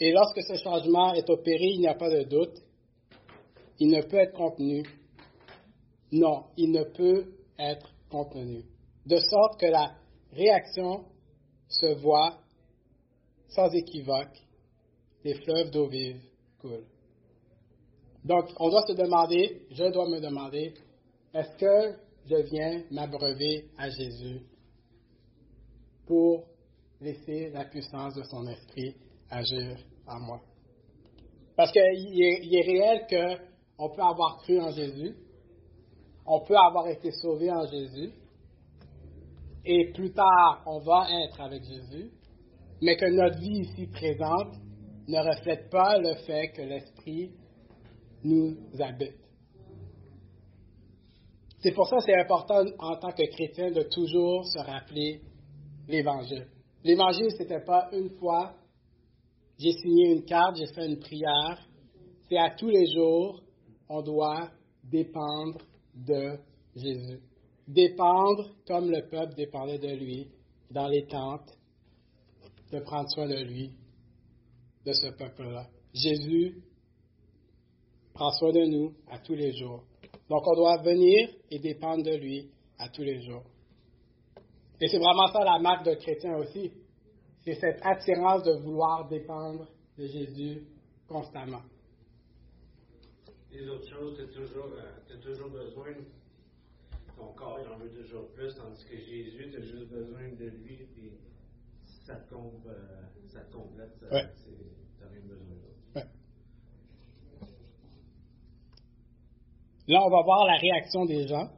Et 0.00 0.12
lorsque 0.12 0.42
ce 0.42 0.54
changement 0.62 1.14
est 1.14 1.28
opéré, 1.30 1.66
il 1.74 1.80
n'y 1.80 1.88
a 1.88 1.94
pas 1.94 2.10
de 2.10 2.24
doute, 2.24 2.63
il 3.78 3.88
ne 3.88 4.02
peut 4.02 4.18
être 4.18 4.34
contenu. 4.34 4.84
Non, 6.12 6.44
il 6.56 6.70
ne 6.70 6.84
peut 6.84 7.26
être 7.58 7.92
contenu. 8.10 8.64
De 9.06 9.18
sorte 9.18 9.60
que 9.60 9.66
la 9.66 9.94
réaction 10.32 11.04
se 11.68 11.94
voit 12.00 12.38
sans 13.48 13.68
équivoque, 13.72 14.38
les 15.24 15.34
fleuves 15.34 15.70
d'eau 15.70 15.88
vive 15.88 16.20
coulent. 16.60 16.86
Donc, 18.24 18.46
on 18.58 18.70
doit 18.70 18.86
se 18.86 18.94
demander, 18.94 19.66
je 19.70 19.84
dois 19.92 20.08
me 20.08 20.20
demander, 20.20 20.74
est-ce 21.34 21.56
que 21.56 21.98
je 22.26 22.36
viens 22.36 22.82
m'abreuver 22.90 23.68
à 23.76 23.90
Jésus 23.90 24.40
pour 26.06 26.44
laisser 27.00 27.50
la 27.50 27.64
puissance 27.66 28.14
de 28.14 28.22
son 28.22 28.46
esprit 28.46 28.94
agir 29.30 29.76
en 30.06 30.20
moi? 30.20 30.40
Parce 31.56 31.70
qu'il 31.70 31.82
est, 31.82 32.62
réel 32.62 33.06
qu'on 33.76 33.90
peut 33.90 34.02
avoir 34.02 34.38
cru 34.38 34.60
en 34.60 34.70
Jésus, 34.70 35.16
on 36.26 36.40
peut 36.40 36.56
avoir 36.56 36.88
été 36.88 37.10
sauvé 37.10 37.50
en 37.50 37.66
Jésus, 37.66 38.12
et 39.64 39.92
plus 39.92 40.12
tard, 40.12 40.62
on 40.66 40.78
va 40.80 41.06
être 41.24 41.40
avec 41.40 41.64
Jésus, 41.64 42.10
mais 42.82 42.96
que 42.96 43.06
notre 43.06 43.38
vie 43.38 43.60
ici 43.60 43.86
présente 43.86 44.54
ne 45.08 45.18
reflète 45.18 45.70
pas 45.70 45.98
le 45.98 46.14
fait 46.26 46.48
que 46.48 46.62
l'Esprit 46.62 47.30
nous 48.22 48.56
habite. 48.78 49.24
C'est 51.60 51.72
pour 51.72 51.88
ça 51.88 51.96
que 51.96 52.02
c'est 52.04 52.20
important 52.20 52.62
en 52.78 52.96
tant 52.96 53.10
que 53.12 53.26
chrétien 53.30 53.70
de 53.70 53.82
toujours 53.84 54.44
se 54.46 54.58
rappeler 54.58 55.22
l'Évangile. 55.88 56.46
L'Évangile, 56.82 57.30
ce 57.30 57.38
n'était 57.42 57.64
pas 57.64 57.88
une 57.92 58.10
fois, 58.18 58.54
j'ai 59.58 59.72
signé 59.72 60.12
une 60.12 60.24
carte, 60.24 60.56
j'ai 60.56 60.66
fait 60.66 60.86
une 60.86 60.98
prière. 60.98 61.58
C'est 62.28 62.36
à 62.36 62.50
tous 62.50 62.68
les 62.68 62.86
jours, 62.92 63.40
on 63.88 64.02
doit 64.02 64.50
dépendre 64.82 65.58
de 65.94 66.38
Jésus. 66.76 67.20
Dépendre 67.66 68.50
comme 68.66 68.90
le 68.90 69.08
peuple 69.08 69.34
dépendait 69.34 69.78
de 69.78 69.94
lui 69.94 70.28
dans 70.70 70.88
les 70.88 71.06
tentes, 71.06 71.56
de 72.72 72.80
prendre 72.80 73.08
soin 73.10 73.26
de 73.26 73.42
lui, 73.44 73.72
de 74.84 74.92
ce 74.92 75.08
peuple-là. 75.16 75.68
Jésus 75.94 76.62
prend 78.12 78.30
soin 78.32 78.52
de 78.52 78.66
nous 78.66 78.94
à 79.08 79.18
tous 79.18 79.34
les 79.34 79.52
jours. 79.52 79.84
Donc 80.28 80.42
on 80.46 80.56
doit 80.56 80.82
venir 80.82 81.28
et 81.50 81.58
dépendre 81.58 82.02
de 82.02 82.16
lui 82.16 82.50
à 82.78 82.88
tous 82.88 83.02
les 83.02 83.22
jours. 83.22 83.44
Et 84.80 84.88
c'est 84.88 84.98
vraiment 84.98 85.26
ça 85.28 85.44
la 85.44 85.58
marque 85.58 85.86
de 85.86 85.94
chrétien 85.94 86.36
aussi. 86.36 86.72
C'est 87.44 87.54
cette 87.54 87.80
attirance 87.82 88.42
de 88.42 88.52
vouloir 88.62 89.08
dépendre 89.08 89.66
de 89.98 90.06
Jésus 90.06 90.66
constamment. 91.08 91.62
Les 93.54 93.68
autres 93.68 93.88
choses, 93.88 94.16
tu 94.16 94.22
as 94.22 94.26
toujours, 94.26 94.70
euh, 94.76 95.16
toujours 95.22 95.50
besoin 95.50 95.94
ton 97.16 97.32
corps, 97.34 97.60
il 97.62 97.72
en 97.72 97.78
veut 97.78 97.90
toujours 97.90 98.28
plus, 98.32 98.54
tandis 98.54 98.84
que 98.84 98.96
Jésus, 98.96 99.48
tu 99.50 99.56
as 99.56 99.62
juste 99.62 99.88
besoin 99.88 100.28
de 100.38 100.46
lui, 100.46 100.88
puis 100.92 101.12
ça 102.04 102.16
te, 102.16 102.34
comble, 102.34 102.66
euh, 102.66 103.02
ça 103.28 103.40
te 103.40 103.52
complète, 103.52 103.96
tu 103.98 104.04
n'as 104.06 105.08
rien 105.08 105.20
besoin 105.22 105.54
d'autre. 105.54 106.08
Là, 109.86 110.00
on 110.02 110.10
va 110.10 110.22
voir 110.22 110.46
la 110.46 110.56
réaction 110.56 111.04
des 111.04 111.28
gens 111.28 111.50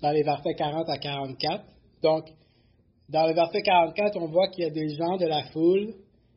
dans 0.00 0.12
les 0.12 0.22
versets 0.22 0.54
40 0.54 0.88
à 0.88 0.98
44. 0.98 1.64
Donc, 2.00 2.26
dans 3.08 3.26
le 3.26 3.34
verset 3.34 3.60
44, 3.62 4.16
on 4.16 4.28
voit 4.28 4.48
qu'il 4.48 4.64
y 4.64 4.66
a 4.66 4.70
des 4.70 4.94
gens 4.94 5.16
de 5.16 5.26
la 5.26 5.42
foule, 5.50 5.94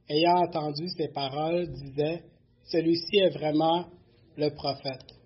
ayant 0.09 0.37
entendu 0.37 0.89
ces 0.89 1.09
paroles, 1.09 1.67
disaient, 1.67 2.23
celui-ci 2.63 3.17
est 3.17 3.29
vraiment 3.29 3.85
le 4.37 4.49
prophète. 4.49 5.21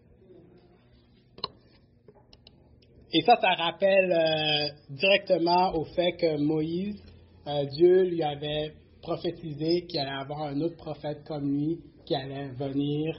Et 3.17 3.21
ça, 3.21 3.37
ça 3.39 3.53
rappelle 3.53 4.11
euh, 4.11 4.67
directement 4.89 5.73
au 5.73 5.85
fait 5.85 6.13
que 6.13 6.37
Moïse, 6.37 7.01
euh, 7.47 7.63
Dieu 7.65 8.03
lui 8.03 8.21
avait 8.21 8.73
prophétisé 9.01 9.85
qu'il 9.85 10.01
allait 10.01 10.21
avoir 10.21 10.41
un 10.43 10.59
autre 10.59 10.75
prophète 10.75 11.23
comme 11.25 11.49
lui 11.49 11.79
qui 12.05 12.13
allait 12.13 12.49
venir 12.49 13.17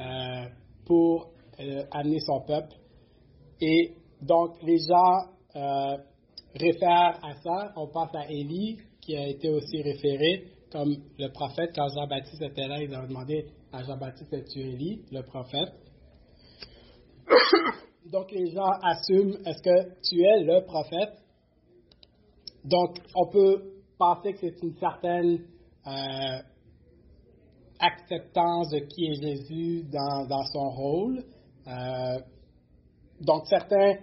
euh, 0.00 0.46
pour 0.86 1.30
amener 1.92 2.20
son 2.20 2.40
peuple. 2.40 2.74
Et 3.60 3.92
donc, 4.20 4.56
les 4.62 4.78
gens 4.78 5.28
réfèrent 6.54 7.20
à 7.22 7.34
ça. 7.44 7.72
On 7.76 7.86
pense 7.86 8.12
à 8.14 8.28
Élie, 8.28 8.78
qui 9.00 9.16
a 9.16 9.28
été 9.28 9.48
aussi 9.50 9.82
référé 9.82 10.44
comme 10.72 10.96
le 11.18 11.28
prophète. 11.28 11.70
Quand 11.76 11.86
Jean-Baptiste 11.94 12.42
était 12.42 12.66
là, 12.66 12.82
ils 12.82 12.92
ont 12.92 13.06
demandé 13.06 13.46
à 13.74 13.82
Jean-Baptiste, 13.82 14.32
es-tu 14.32 14.60
Élie, 14.60 15.04
le 15.10 15.22
prophète? 15.22 15.74
Donc 18.12 18.30
les 18.30 18.52
gens 18.52 18.70
assument, 18.82 19.36
est-ce 19.44 19.62
que 19.62 19.94
tu 20.08 20.22
es 20.22 20.44
le 20.44 20.64
prophète? 20.64 21.18
Donc 22.64 22.98
on 23.16 23.26
peut 23.30 23.64
penser 23.98 24.32
que 24.32 24.38
c'est 24.38 24.62
une 24.62 24.76
certaine 24.76 25.40
euh, 25.86 26.38
acceptance 27.80 28.70
de 28.70 28.78
qui 28.78 29.06
est 29.06 29.20
Jésus 29.20 29.82
dans, 29.90 30.44
son 30.52 30.70
rôle. 30.70 31.24
Euh, 31.66 32.18
donc 33.22 33.46
certains 33.48 33.96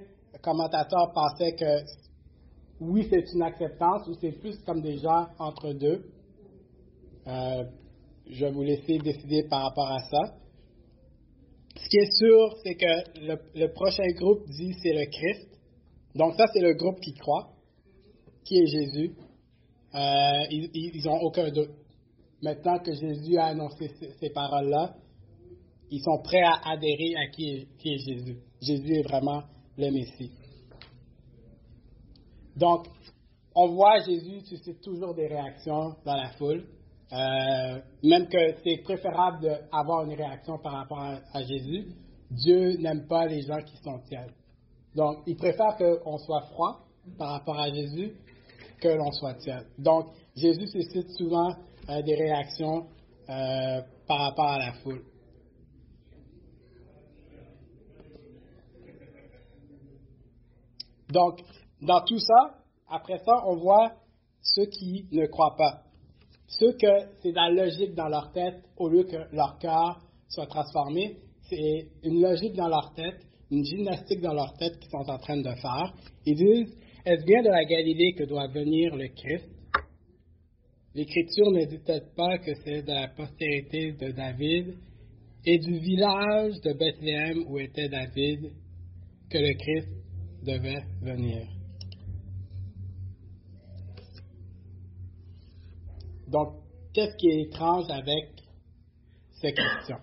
commentateurs 0.43 1.13
pensaient 1.13 1.55
que 1.55 1.85
oui, 2.81 3.07
c'est 3.09 3.23
une 3.33 3.43
acceptance 3.43 4.05
ou 4.07 4.15
c'est 4.15 4.33
plus 4.33 4.57
comme 4.65 4.81
des 4.81 4.97
gens 4.97 5.27
entre 5.39 5.71
deux. 5.71 6.03
Euh, 7.27 7.63
je 8.29 8.45
vais 8.45 8.51
vous 8.51 8.63
laisser 8.63 8.97
décider 8.99 9.43
par 9.49 9.63
rapport 9.63 9.91
à 9.91 9.99
ça. 9.99 10.35
Ce 11.75 11.89
qui 11.89 11.97
est 11.97 12.17
sûr, 12.17 12.55
c'est 12.63 12.75
que 12.75 13.29
le, 13.55 13.67
prochain 13.73 14.07
groupe 14.15 14.47
dit 14.49 14.73
c'est 14.81 14.93
le 14.93 15.05
Christ. 15.09 15.47
Donc 16.15 16.35
ça, 16.35 16.45
c'est 16.53 16.61
le 16.61 16.73
groupe 16.73 16.99
qui 16.99 17.13
croit, 17.13 17.51
qui 18.43 18.57
est 18.57 18.67
Jésus. 18.67 19.15
Euh, 19.93 20.45
ils 20.49 21.01
n'ont 21.05 21.19
aucun 21.21 21.49
doute. 21.49 21.71
Maintenant 22.41 22.79
que 22.79 22.93
Jésus 22.93 23.37
a 23.37 23.47
annoncé 23.47 23.91
ces, 24.19 24.29
paroles-là, 24.29 24.95
ils 25.89 26.01
sont 26.01 26.21
prêts 26.23 26.41
à 26.41 26.71
adhérer 26.71 27.13
à 27.15 27.27
qui 27.29 27.49
est, 27.49 27.67
qui 27.77 27.93
est 27.93 27.97
Jésus. 27.99 28.37
Jésus 28.61 28.95
est 28.95 29.03
vraiment 29.03 29.43
le 29.77 29.91
Messie. 29.91 30.31
Donc, 32.55 32.87
on 33.55 33.67
voit 33.67 33.99
Jésus 33.99 34.41
suscite 34.45 34.81
toujours 34.81 35.13
des 35.13 35.27
réactions 35.27 35.95
dans 36.05 36.15
la 36.15 36.29
foule. 36.31 36.65
Euh, 37.13 37.81
même 38.03 38.27
que 38.29 38.55
c'est 38.63 38.77
préférable 38.83 39.41
d'avoir 39.41 40.05
une 40.05 40.13
réaction 40.13 40.57
par 40.59 40.73
rapport 40.73 41.03
à, 41.33 41.43
Jésus. 41.43 41.87
Dieu 42.29 42.77
n'aime 42.77 43.05
pas 43.07 43.25
les 43.25 43.41
gens 43.41 43.61
qui 43.61 43.75
sont 43.83 43.99
tièdes. 44.07 44.31
Donc, 44.95 45.17
ils 45.27 45.35
préfèrent 45.35 45.75
qu'on 45.77 46.17
soit 46.17 46.41
froid 46.53 46.85
par 47.17 47.31
rapport 47.31 47.59
à 47.59 47.69
Jésus 47.69 48.13
que 48.79 48.87
l'on 48.87 49.11
soit 49.11 49.33
tiède. 49.35 49.67
Donc, 49.77 50.07
Jésus 50.35 50.67
suscite 50.67 51.09
souvent 51.17 51.53
euh, 51.89 52.01
des 52.01 52.15
réactions 52.15 52.87
euh, 53.29 53.81
par 54.07 54.19
rapport 54.19 54.47
à 54.47 54.59
la 54.59 54.73
foule. 54.73 55.03
Donc, 61.09 61.41
dans 61.81 62.01
tout 62.01 62.19
ça, 62.19 62.55
après 62.89 63.17
ça, 63.19 63.33
on 63.45 63.57
voit 63.57 63.91
ceux 64.41 64.65
qui 64.67 65.07
ne 65.11 65.25
croient 65.25 65.55
pas. 65.57 65.83
Ceux 66.59 66.73
que 66.73 67.07
c'est 67.21 67.31
la 67.31 67.49
logique 67.49 67.95
dans 67.95 68.09
leur 68.09 68.31
tête 68.33 68.61
au 68.77 68.89
lieu 68.89 69.03
que 69.03 69.33
leur 69.33 69.57
cœur 69.59 70.01
soit 70.27 70.47
transformé. 70.47 71.17
C'est 71.49 71.87
une 72.03 72.21
logique 72.21 72.55
dans 72.55 72.67
leur 72.67 72.93
tête, 72.93 73.25
une 73.49 73.63
gymnastique 73.63 74.21
dans 74.21 74.33
leur 74.33 74.53
tête 74.57 74.77
qu'ils 74.79 74.91
sont 74.91 75.09
en 75.09 75.17
train 75.17 75.37
de 75.37 75.49
faire. 75.55 75.93
Ils 76.25 76.35
disent, 76.35 76.77
est-ce 77.05 77.23
bien 77.25 77.41
de 77.41 77.49
la 77.49 77.63
Galilée 77.63 78.13
que 78.17 78.25
doit 78.25 78.47
venir 78.47 78.95
le 78.95 79.07
Christ? 79.07 79.49
L'Écriture 80.93 81.51
ne 81.51 81.65
dit 81.65 81.79
pas 82.15 82.37
que 82.37 82.53
c'est 82.65 82.81
de 82.81 82.91
la 82.91 83.07
postérité 83.07 83.93
de 83.93 84.11
David 84.11 84.75
et 85.45 85.57
du 85.57 85.79
village 85.79 86.59
de 86.65 86.73
Bethléem 86.73 87.45
où 87.47 87.59
était 87.59 87.87
David 87.87 88.51
que 89.29 89.37
le 89.37 89.53
Christ 89.53 89.89
devait 90.43 90.83
venir. 91.01 91.60
Donc, 96.31 96.63
qu'est-ce 96.93 97.17
qui 97.17 97.27
est 97.27 97.41
étrange 97.41 97.89
avec 97.89 98.41
ces 99.31 99.53
questions? 99.53 99.99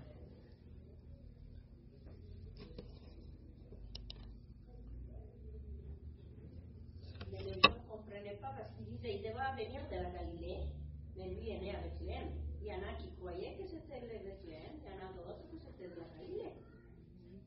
Mais 7.33 7.43
les 7.45 7.55
gens 7.55 7.73
ne 7.73 7.89
comprenaient 7.89 8.37
pas 8.43 8.53
parce 8.59 8.69
qu'ils 8.77 8.85
disaient 8.85 9.15
il 9.15 9.23
devait 9.23 9.65
venir 9.65 9.81
de 9.89 9.97
la 9.97 10.11
Galilée, 10.11 10.69
mais 11.17 11.29
lui 11.29 11.49
est 11.49 11.61
né 11.61 11.75
à 11.75 11.81
Bethléem. 11.81 12.29
Il 12.61 12.67
y 12.67 12.75
en 12.75 12.83
a 12.85 12.93
qui 13.01 13.09
croyaient 13.17 13.57
que 13.57 13.67
c'était 13.67 14.01
le 14.01 14.19
Bethléem, 14.29 14.77
il 14.77 14.85
y 14.85 14.93
en 14.93 15.09
a 15.09 15.13
d'autres 15.17 15.49
que 15.51 15.57
c'était 15.57 15.89
de 15.89 15.99
la 15.99 16.09
Galilée. 16.15 16.53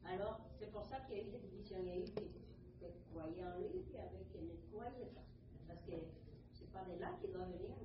Alors, 0.06 0.42
c'est 0.58 0.72
pour 0.72 0.86
ça 0.86 0.98
qu'il 1.02 1.18
y 1.18 1.20
a 1.20 1.24
eu 1.24 1.28
eu 1.28 2.04
qui, 2.06 2.14
qui 2.14 2.86
croyaient 3.14 3.46
en 3.46 3.60
lui, 3.60 3.86
puis 3.86 3.98
avec 4.00 4.28
qui 4.32 4.42
ne 4.42 4.58
croyaient 4.74 5.14
pas. 5.14 5.22
Parce 5.68 5.82
que 5.86 6.02
c'est 6.52 6.72
pas 6.72 6.84
de 6.86 7.00
là 7.00 7.14
qu'il 7.22 7.32
doit 7.32 7.46
venir. 7.46 7.78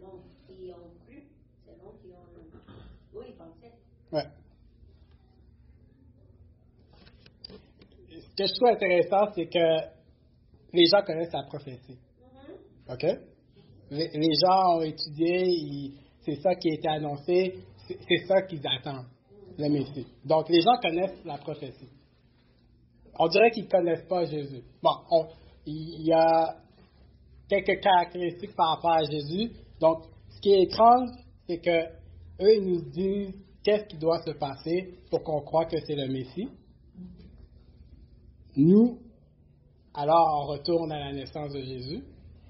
L'homme 0.00 0.20
qui 0.46 0.70
ont 0.70 0.90
cru, 1.04 1.22
l'homme 1.66 1.98
qui 2.02 2.08
ont. 2.12 3.18
Oui, 3.18 3.24
ils 3.28 3.34
pensaient. 3.36 3.74
Ouais. 4.12 4.26
Ce 8.10 8.36
que 8.36 8.46
je 8.46 8.54
trouve 8.54 8.68
intéressant, 8.68 9.32
c'est 9.34 9.46
que 9.46 9.88
les 10.72 10.86
gens 10.86 11.02
connaissent 11.02 11.32
la 11.32 11.44
prophétie. 11.44 11.98
OK? 12.88 13.04
Les, 13.90 14.08
les 14.08 14.34
gens 14.44 14.76
ont 14.78 14.82
étudié, 14.82 15.92
c'est 16.24 16.36
ça 16.36 16.54
qui 16.56 16.70
a 16.70 16.74
été 16.74 16.88
annoncé, 16.88 17.54
c'est 17.86 18.26
ça 18.26 18.42
qu'ils 18.42 18.66
attendent, 18.66 19.06
le 19.58 19.68
Messie. 19.68 20.06
Donc, 20.24 20.48
les 20.48 20.60
gens 20.60 20.76
connaissent 20.82 21.24
la 21.24 21.38
prophétie. 21.38 21.88
On 23.16 23.28
dirait 23.28 23.50
qu'ils 23.52 23.64
ne 23.64 23.70
connaissent 23.70 24.08
pas 24.08 24.24
Jésus. 24.24 24.62
Bon, 24.82 24.96
on- 25.10 25.28
il 25.66 26.00
il 26.00 26.06
y 26.06 26.12
a 26.12 26.56
quelques 27.48 27.80
caractéristiques 27.80 28.56
par 28.56 28.70
rapport 28.74 28.92
à 28.92 29.04
Jésus. 29.04 29.52
Donc, 29.80 30.04
ce 30.28 30.40
qui 30.40 30.52
est 30.52 30.62
étrange, 30.62 31.10
c'est 31.46 31.58
que 31.58 31.84
eux, 32.40 32.56
ils 32.56 32.64
nous 32.64 32.82
disent 32.90 33.34
qu'est-ce 33.62 33.84
qui 33.84 33.96
doit 33.96 34.22
se 34.22 34.30
passer 34.32 34.94
pour 35.10 35.22
qu'on 35.22 35.40
croit 35.40 35.66
que 35.66 35.76
c'est 35.86 35.96
le 35.96 36.08
Messie. 36.08 36.48
Nous, 38.56 38.98
alors 39.94 40.42
on 40.42 40.46
retourne 40.46 40.92
à 40.92 40.98
la 40.98 41.12
naissance 41.12 41.52
de 41.52 41.60
Jésus, 41.60 42.02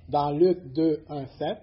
dans 0.09 0.31
Luc 0.31 0.73
2, 0.73 1.05
1, 1.09 1.27
7. 1.27 1.59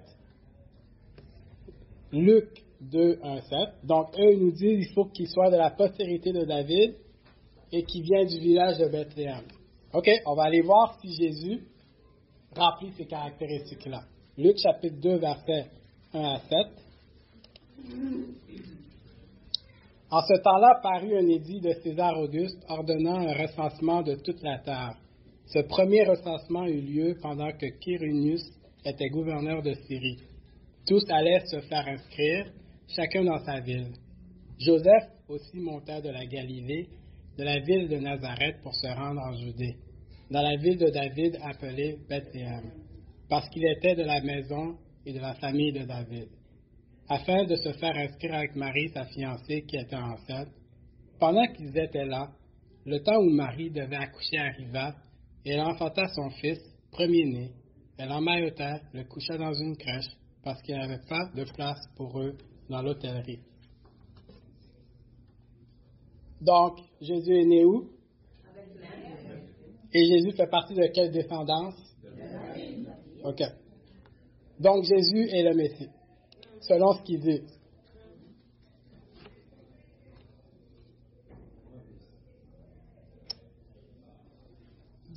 Luc 2.12 2.64
2, 2.82 3.20
1, 3.24 3.42
7. 3.42 3.70
Donc, 3.84 4.08
eux, 4.18 4.34
ils 4.34 4.40
nous 4.40 4.52
disent 4.52 4.86
qu'il 4.86 4.94
faut 4.94 5.06
qu'il 5.06 5.28
soit 5.28 5.52
de 5.52 5.58
la 5.58 5.72
postérité 5.72 6.32
de 6.32 6.46
David 6.46 6.96
et 7.72 7.84
qu'il 7.84 8.04
vient 8.04 8.26
du 8.26 8.40
village 8.40 8.78
de 8.80 8.88
Bethléem. 8.88 9.44
OK, 9.94 10.10
on 10.26 10.36
va 10.36 10.44
aller 10.44 10.62
voir 10.62 10.98
si 11.02 11.14
Jésus 11.14 11.64
remplit 12.56 12.92
ces 12.98 13.06
caractéristiques-là. 13.06 14.04
Luc 14.38 14.58
chapitre 14.60 14.96
2, 15.02 15.18
versets 15.18 15.66
1 16.14 16.24
à 16.24 16.40
7. 16.40 16.58
En 20.10 20.22
ce 20.22 20.42
temps-là 20.42 20.80
parut 20.82 21.18
un 21.18 21.28
édit 21.28 21.60
de 21.60 21.74
César 21.84 22.18
Auguste 22.18 22.64
ordonnant 22.70 23.28
un 23.28 23.34
recensement 23.34 24.02
de 24.02 24.16
toute 24.16 24.42
la 24.42 24.60
terre. 24.60 24.96
Ce 25.48 25.60
premier 25.60 26.06
recensement 26.06 26.66
eut 26.66 26.80
lieu 26.80 27.18
pendant 27.22 27.52
que 27.52 27.66
Quirinius 27.80 28.42
était 28.86 29.10
gouverneur 29.10 29.62
de 29.62 29.74
Syrie. 29.74 30.20
Tous 30.88 31.04
allaient 31.10 31.46
se 31.48 31.60
faire 31.62 31.86
inscrire, 31.88 32.46
chacun 32.88 33.26
dans 33.26 33.44
sa 33.44 33.60
ville. 33.60 33.92
Joseph 34.60 35.10
aussi 35.28 35.60
monta 35.60 36.00
de 36.00 36.10
la 36.10 36.26
Galilée, 36.26 36.88
de 37.38 37.44
la 37.44 37.60
ville 37.60 37.90
de 37.90 37.98
Nazareth 37.98 38.62
pour 38.64 38.76
se 38.76 38.88
rendre 38.88 39.22
en 39.22 39.34
Judée, 39.34 39.76
dans 40.30 40.42
la 40.42 40.56
ville 40.56 40.78
de 40.78 40.90
David 40.90 41.38
appelée 41.44 41.98
Bethléem, 42.08 42.72
parce 43.32 43.48
qu'il 43.48 43.66
était 43.66 43.96
de 43.96 44.04
la 44.04 44.20
maison 44.20 44.76
et 45.06 45.14
de 45.14 45.20
la 45.20 45.34
famille 45.36 45.72
de 45.72 45.86
David 45.86 46.28
afin 47.08 47.46
de 47.46 47.56
se 47.56 47.72
faire 47.72 47.96
inscrire 47.96 48.34
avec 48.34 48.58
Marie, 48.58 48.90
sa 48.90 49.06
fiancée, 49.06 49.64
qui 49.64 49.78
était 49.78 49.96
enceinte. 49.96 50.50
Pendant 51.18 51.48
qu'ils 51.48 51.78
étaient 51.78 52.06
là, 52.06 52.30
le 52.86 53.02
temps 53.02 53.20
où 53.20 53.30
Marie 53.30 53.72
devait 53.72 53.96
accoucher 53.96 54.38
arriva, 54.38 54.96
et 55.46 55.52
elle 55.52 55.62
enfanta 55.62 56.08
son 56.10 56.30
fils, 56.42 56.60
premier-né. 56.92 57.52
Elle 57.98 58.12
emmaillota, 58.12 58.82
le 58.94 59.06
coucha 59.06 59.38
dans 59.38 59.54
une 59.54 59.78
crèche, 59.78 60.12
parce 60.44 60.62
qu'il 60.62 60.76
n'y 60.76 60.82
avait 60.82 61.06
pas 61.08 61.30
de 61.34 61.46
place 61.54 61.80
pour 61.96 62.20
eux 62.20 62.38
dans 62.70 62.82
l'hôtellerie. 62.82 63.40
Donc, 66.42 66.80
Jésus 67.00 67.34
est 67.34 67.46
né 67.46 67.64
où? 67.64 67.92
Et 69.94 70.06
Jésus 70.06 70.32
fait 70.34 70.50
partie 70.50 70.74
de 70.74 70.88
quelle 70.94 71.12
descendance? 71.12 71.81
OK. 73.24 73.42
Donc, 74.60 74.84
Jésus 74.84 75.30
est 75.30 75.44
le 75.44 75.56
Messie 75.56 75.90
selon 76.62 76.94
ce 76.94 77.02
qu'ils 77.04 77.20
disent. 77.20 77.60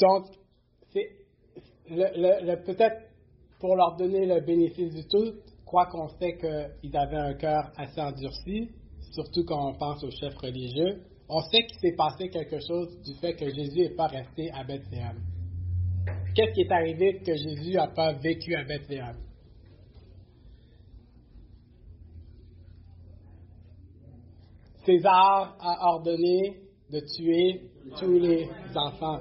Donc, 0.00 0.26
c'est 0.92 1.08
le, 1.88 2.06
le- 2.16 2.46
le- 2.52 2.62
peut-être 2.64 2.96
pour 3.60 3.76
leur 3.76 3.96
donner 3.96 4.26
le 4.26 4.40
bénéfice 4.40 4.92
du 4.92 5.06
tout, 5.06 5.34
quoi 5.64 5.86
qu'on 5.86 6.08
sait 6.18 6.36
qu'ils 6.36 6.96
avaient 6.96 7.16
un 7.16 7.34
cœur 7.34 7.70
assez 7.76 8.00
endurci, 8.00 8.70
surtout 9.12 9.44
quand 9.44 9.70
on 9.70 9.74
pense 9.78 10.02
aux 10.02 10.10
chefs 10.10 10.36
religieux, 10.36 11.02
on 11.28 11.40
sait 11.42 11.64
qu'il 11.66 11.78
s'est 11.78 11.96
passé 11.96 12.28
quelque 12.28 12.58
chose 12.60 13.00
du 13.02 13.14
fait 13.14 13.34
que 13.34 13.48
Jésus 13.48 13.80
n'est 13.80 13.94
pas 13.94 14.08
resté 14.08 14.50
à 14.52 14.64
Bethléem. 14.64 15.20
Qu'est-ce 16.34 16.52
qui 16.52 16.62
est 16.62 16.72
arrivé 16.72 17.20
que 17.24 17.36
Jésus 17.36 17.72
n'a 17.74 17.86
pas 17.88 18.12
vécu 18.12 18.54
à 18.56 18.64
Bethléem? 18.64 19.16
César 24.84 25.56
a 25.60 25.92
ordonné 25.94 26.56
de 26.90 27.00
tuer 27.00 27.60
tous 27.98 28.18
les 28.18 28.48
enfants. 28.74 29.20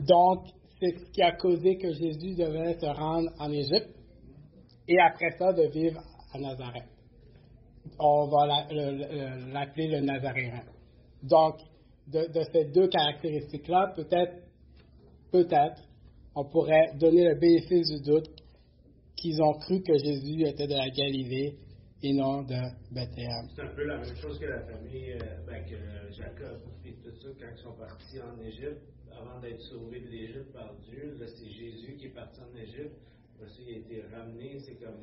Donc, 0.00 0.46
c'est 0.80 0.98
ce 0.98 1.10
qui 1.12 1.22
a 1.22 1.32
causé 1.32 1.76
que 1.76 1.92
Jésus 1.92 2.34
devait 2.34 2.74
se 2.78 2.86
rendre 2.86 3.30
en 3.38 3.52
Égypte 3.52 3.94
et 4.88 4.98
après 5.00 5.30
ça 5.38 5.52
de 5.52 5.68
vivre 5.68 6.00
à 6.32 6.38
Nazareth. 6.38 6.88
On 8.00 8.26
va 8.26 8.46
la- 8.46 8.66
le- 8.70 8.96
le- 8.96 9.52
l'appeler 9.52 9.88
le 9.88 10.00
Nazaréen. 10.00 10.62
Donc, 11.22 11.56
de, 12.08 12.26
de 12.32 12.42
ces 12.52 12.64
deux 12.72 12.88
caractéristiques-là, 12.88 13.92
peut-être, 13.94 14.41
peut-être, 15.32 15.82
on 16.34 16.44
pourrait 16.44 16.92
donner 17.00 17.24
le 17.28 17.34
bénéfice 17.34 17.88
du 17.90 18.00
doute 18.02 18.28
qu'ils 19.16 19.42
ont 19.42 19.54
cru 19.54 19.82
que 19.82 19.96
Jésus 19.98 20.44
était 20.46 20.66
de 20.66 20.74
la 20.74 20.88
Galilée 20.90 21.56
et 22.02 22.12
non 22.12 22.42
de 22.42 22.56
Bethléem. 22.90 23.48
C'est 23.54 23.62
un 23.62 23.74
peu 23.74 23.84
la 23.84 23.98
même 23.98 24.16
chose 24.16 24.38
que 24.38 24.46
la 24.46 24.60
famille, 24.62 25.12
euh, 25.12 25.46
ben, 25.46 25.64
que 25.64 26.12
Jacob 26.12 26.60
et 26.84 26.92
tout 26.94 27.10
ça, 27.20 27.28
quand 27.38 27.46
ils 27.56 27.62
sont 27.62 27.72
partis 27.72 28.20
en 28.20 28.40
Égypte, 28.42 28.82
avant 29.12 29.40
d'être 29.40 29.60
sauvés 29.60 30.00
de 30.00 30.08
l'Égypte 30.08 30.52
par 30.52 30.74
Dieu, 30.88 31.16
là, 31.20 31.26
c'est 31.26 31.50
Jésus 31.50 31.96
qui 31.98 32.06
est 32.06 32.14
parti 32.14 32.40
en 32.40 32.56
Égypte. 32.56 32.96
Ça, 33.38 33.44
il 33.60 33.74
a 33.74 33.78
été 33.78 34.02
ramené, 34.14 34.58
c'est 34.60 34.74
comme, 34.74 35.00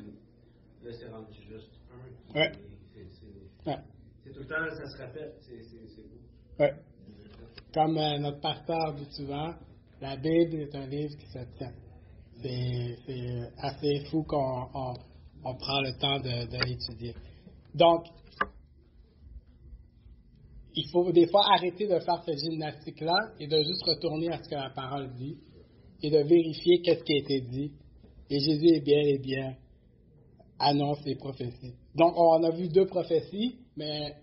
là, 0.83 0.91
c'est 0.91 1.07
rendu 1.09 1.33
juste 1.49 1.71
un. 1.93 2.37
Ouais. 2.39 2.51
C'est- 2.93 3.07
c'est- 3.19 3.69
Ouais. 3.69 3.77
C'est 4.23 4.31
tout 4.33 4.39
le 4.39 4.45
temps, 4.47 4.75
ça 4.75 4.85
se 4.89 4.97
répète, 4.97 5.35
c'est 5.41 6.03
beau. 6.03 6.63
Ouais. 6.63 6.73
Comme 7.73 7.97
euh, 7.97 8.17
notre 8.17 8.39
pasteur 8.41 8.93
dit 8.95 9.07
souvent, 9.11 9.53
la 10.01 10.15
Bible 10.15 10.61
est 10.61 10.75
un 10.75 10.87
livre 10.87 11.15
qui 11.17 11.27
se 11.27 11.39
tient. 11.57 11.73
C'est 12.41 12.97
assez 13.57 14.05
fou 14.09 14.23
qu'on 14.23 14.67
on, 14.73 14.93
on 15.43 15.55
prend 15.55 15.81
le 15.81 15.97
temps 15.99 16.19
de 16.19 16.65
l'étudier. 16.65 17.13
Donc, 17.73 18.05
il 20.75 20.89
faut 20.91 21.11
des 21.11 21.27
fois 21.27 21.43
arrêter 21.53 21.87
de 21.87 21.99
faire 21.99 22.23
cette 22.25 22.39
gymnastique-là 22.39 23.33
et 23.39 23.47
de 23.47 23.57
juste 23.57 23.83
retourner 23.83 24.29
à 24.29 24.41
ce 24.41 24.49
que 24.49 24.55
la 24.55 24.69
parole 24.69 25.13
dit 25.15 25.37
et 26.01 26.09
de 26.09 26.19
vérifier 26.19 26.81
qu'est-ce 26.81 27.03
qui 27.03 27.13
a 27.13 27.17
été 27.17 27.41
dit. 27.41 27.71
Et 28.29 28.39
Jésus 28.39 28.75
est 28.75 28.81
bien 28.81 29.01
et 29.01 29.17
bien 29.17 29.55
annonce 30.59 31.03
les 31.05 31.15
prophéties. 31.15 31.73
Donc, 31.95 32.13
on 32.15 32.43
a 32.43 32.51
vu 32.51 32.69
deux 32.69 32.85
prophéties, 32.85 33.55
mais 33.75 34.13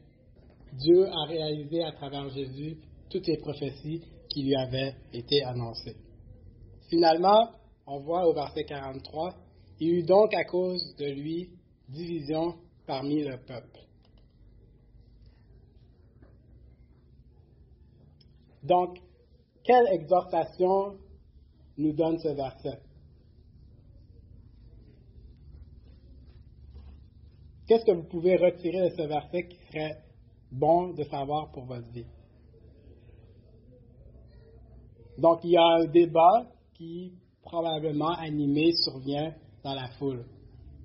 Dieu 0.72 1.06
a 1.06 1.26
réalisé 1.28 1.82
à 1.82 1.92
travers 1.92 2.28
Jésus 2.30 2.78
toutes 3.10 3.26
les 3.26 3.38
prophéties 3.38 4.02
qui 4.36 4.42
lui 4.42 4.54
avaient 4.54 4.94
été 5.14 5.42
annoncées. 5.44 5.96
Finalement, 6.90 7.52
on 7.86 8.00
voit 8.00 8.26
au 8.26 8.34
verset 8.34 8.64
43, 8.64 9.34
il 9.80 9.88
y 9.88 9.90
eut 9.92 10.02
donc 10.02 10.34
à 10.34 10.44
cause 10.44 10.94
de 10.96 11.06
lui 11.06 11.48
division 11.88 12.54
parmi 12.86 13.24
le 13.24 13.38
peuple. 13.38 13.80
Donc, 18.62 18.98
quelle 19.64 19.86
exhortation 19.92 20.98
nous 21.78 21.94
donne 21.94 22.18
ce 22.18 22.28
verset? 22.28 22.78
Qu'est-ce 27.66 27.86
que 27.86 27.92
vous 27.92 28.06
pouvez 28.06 28.36
retirer 28.36 28.90
de 28.90 28.96
ce 28.96 29.02
verset 29.02 29.48
qui 29.48 29.56
serait 29.68 29.96
bon 30.52 30.92
de 30.92 31.04
savoir 31.04 31.50
pour 31.52 31.64
votre 31.64 31.90
vie? 31.90 32.04
Donc, 35.18 35.40
il 35.44 35.50
y 35.52 35.56
a 35.56 35.64
un 35.64 35.86
débat 35.86 36.46
qui, 36.74 37.12
probablement 37.42 38.12
animé, 38.12 38.72
survient 38.72 39.32
dans 39.64 39.74
la 39.74 39.88
foule. 39.98 40.24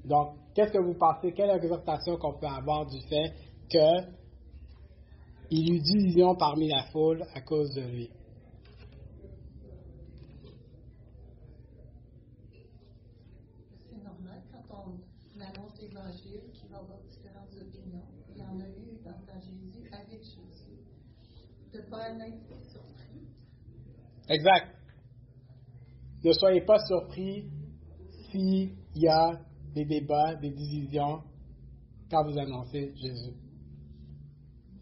Donc, 0.06 0.36
qu'est-ce 0.56 0.72
que 0.72 0.80
vous 0.80 0.94
pensez? 0.94 1.34
Quelle 1.34 1.50
exhortation 1.50 2.18
qu'on 2.18 2.34
peut 2.40 2.48
avoir 2.48 2.86
du 2.86 3.00
fait 3.08 3.34
qu'il 3.70 4.08
y 5.52 5.74
eut 5.74 5.80
division 5.80 6.36
parmi 6.36 6.70
la 6.70 6.84
foule 6.92 7.24
à 7.34 7.42
cause 7.42 7.74
de 7.76 7.82
lui? 7.82 8.10
C'est 13.90 14.04
normal 14.04 14.42
quand 14.52 14.86
on 14.86 15.42
annonce 15.42 15.80
l'Évangile 15.82 16.52
qu'il 16.54 16.70
va 16.70 16.78
avoir 16.78 17.00
différentes 17.10 17.54
opinions. 17.60 18.06
Il 18.34 18.42
y 18.42 18.44
en 18.44 18.60
a 18.60 18.68
eu 18.68 18.98
dans 19.04 19.40
Jésus 19.42 19.90
avec 19.92 20.24
Jésus. 20.24 20.80
De 21.74 21.82
pas. 21.90 22.08
Exact. 24.32 24.68
Ne 26.24 26.32
soyez 26.32 26.62
pas 26.62 26.78
surpris 26.86 27.46
s'il 28.30 28.76
y 28.96 29.08
a 29.08 29.40
des 29.74 29.86
débats, 29.86 30.36
des 30.36 30.52
divisions 30.52 31.22
quand 32.10 32.24
vous 32.24 32.38
annoncez 32.38 32.94
Jésus. 32.96 33.36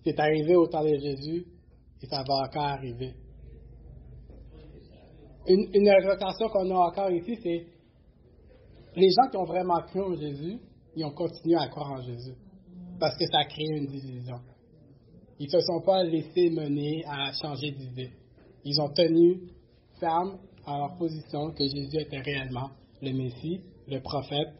C'est 0.04 0.20
arrivé 0.20 0.56
au 0.56 0.68
temps 0.68 0.84
de 0.84 0.95
Jésus 0.97 1.45
et 2.02 2.06
ça 2.06 2.24
va 2.28 2.45
encore 2.45 2.64
arriver. 2.64 3.14
Une, 5.47 5.68
une 5.74 5.91
qu'on 6.52 6.72
a 6.72 6.76
encore 6.76 7.10
ici, 7.10 7.36
c'est 7.41 7.66
les 8.95 9.10
gens 9.10 9.30
qui 9.32 9.38
ont 9.38 9.45
vraiment 9.45 9.82
cru 9.82 10.02
en 10.02 10.16
Jésus, 10.16 10.60
ils 10.95 11.06
ont 11.06 11.12
continué 11.12 11.56
à 11.56 11.68
croire 11.70 11.91
en 11.93 12.02
Jésus 12.02 12.36
parce 13.00 13.18
que 13.18 13.26
ça 13.26 13.39
a 13.39 13.45
créé 13.45 13.68
une 13.78 13.88
division. 13.88 14.39
Ils 15.39 15.45
ne 15.45 15.52
se 15.52 15.62
sont 15.62 15.82
pas 15.82 16.04
laissés 16.04 16.50
mener 16.50 17.04
à 17.08 17.32
changer 17.32 17.72
d'idée. 17.72 18.12
Ils 18.66 18.80
ont 18.82 18.89
tenu 18.89 19.41
ferme 19.99 20.38
à 20.66 20.78
leur 20.78 20.97
position 20.97 21.51
que 21.51 21.64
Jésus 21.64 21.97
était 21.99 22.20
réellement 22.20 22.70
le 23.01 23.14
Messie, 23.14 23.62
le 23.88 23.99
prophète, 24.01 24.53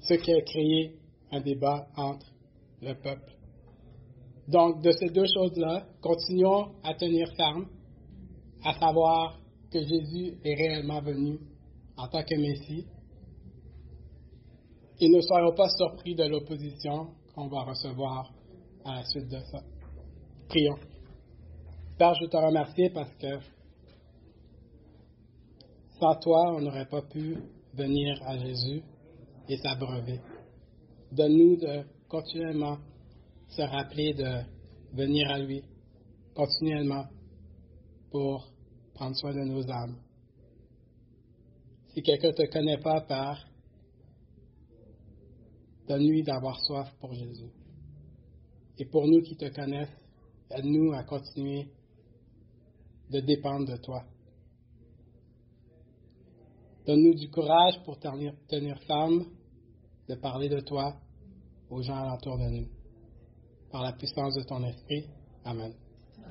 ce 0.00 0.14
qui 0.14 0.32
a 0.32 0.40
créé 0.42 0.96
un 1.32 1.40
débat 1.40 1.86
entre 1.96 2.26
le 2.82 2.94
peuple. 2.94 3.32
Donc, 4.48 4.82
de 4.82 4.92
ces 4.92 5.08
deux 5.08 5.26
choses-là, 5.34 5.86
continuons 6.00 6.72
à 6.84 6.94
tenir 6.94 7.28
ferme, 7.36 7.66
à 8.64 8.78
savoir 8.78 9.38
que 9.72 9.80
Jésus 9.80 10.38
est 10.44 10.54
réellement 10.54 11.00
venu 11.00 11.38
en 11.96 12.06
tant 12.08 12.22
que 12.22 12.36
Messie, 12.36 12.86
et 15.00 15.08
ne 15.08 15.20
soyons 15.20 15.54
pas 15.54 15.68
surpris 15.68 16.14
de 16.14 16.24
l'opposition 16.24 17.08
qu'on 17.34 17.48
va 17.48 17.64
recevoir 17.64 18.32
à 18.84 18.94
la 18.94 19.04
suite 19.04 19.28
de 19.28 19.38
ça. 19.50 19.62
Prions. 20.48 20.78
Père, 21.98 22.14
je 22.20 22.26
te 22.26 22.36
remercie 22.36 22.90
parce 22.92 23.14
que 23.14 23.38
sans 25.98 26.14
toi, 26.16 26.54
on 26.54 26.60
n'aurait 26.60 26.88
pas 26.88 27.00
pu 27.00 27.38
venir 27.72 28.22
à 28.22 28.36
Jésus 28.36 28.82
et 29.48 29.56
s'abreuver. 29.56 30.20
Donne-nous 31.10 31.56
de 31.56 31.84
continuellement 32.06 32.76
se 33.48 33.62
rappeler 33.62 34.12
de 34.12 34.42
venir 34.92 35.30
à 35.30 35.38
lui, 35.38 35.62
continuellement, 36.34 37.06
pour 38.10 38.46
prendre 38.92 39.16
soin 39.16 39.32
de 39.32 39.44
nos 39.48 39.66
âmes. 39.70 39.96
Si 41.94 42.02
quelqu'un 42.02 42.28
ne 42.28 42.32
te 42.34 42.52
connaît 42.52 42.78
pas, 42.78 43.00
Père, 43.00 43.48
donne-lui 45.88 46.24
d'avoir 46.24 46.60
soif 46.60 46.92
pour 47.00 47.14
Jésus. 47.14 47.52
Et 48.76 48.84
pour 48.84 49.06
nous 49.06 49.22
qui 49.22 49.34
te 49.34 49.48
connaissent, 49.48 49.96
aide-nous 50.50 50.92
à 50.92 51.02
continuer 51.02 51.70
de 53.10 53.20
dépendre 53.20 53.66
de 53.70 53.76
toi. 53.76 54.04
Donne-nous 56.86 57.14
du 57.14 57.28
courage 57.30 57.82
pour 57.84 57.98
tenir, 57.98 58.32
tenir 58.48 58.78
ferme, 58.82 59.26
de 60.08 60.14
parler 60.14 60.48
de 60.48 60.60
toi 60.60 60.94
aux 61.68 61.82
gens 61.82 61.96
alentour 61.96 62.38
de 62.38 62.48
nous. 62.48 62.68
Par 63.70 63.82
la 63.82 63.92
puissance 63.92 64.34
de 64.34 64.42
ton 64.42 64.62
esprit. 64.64 65.04
Amen. 65.44 65.74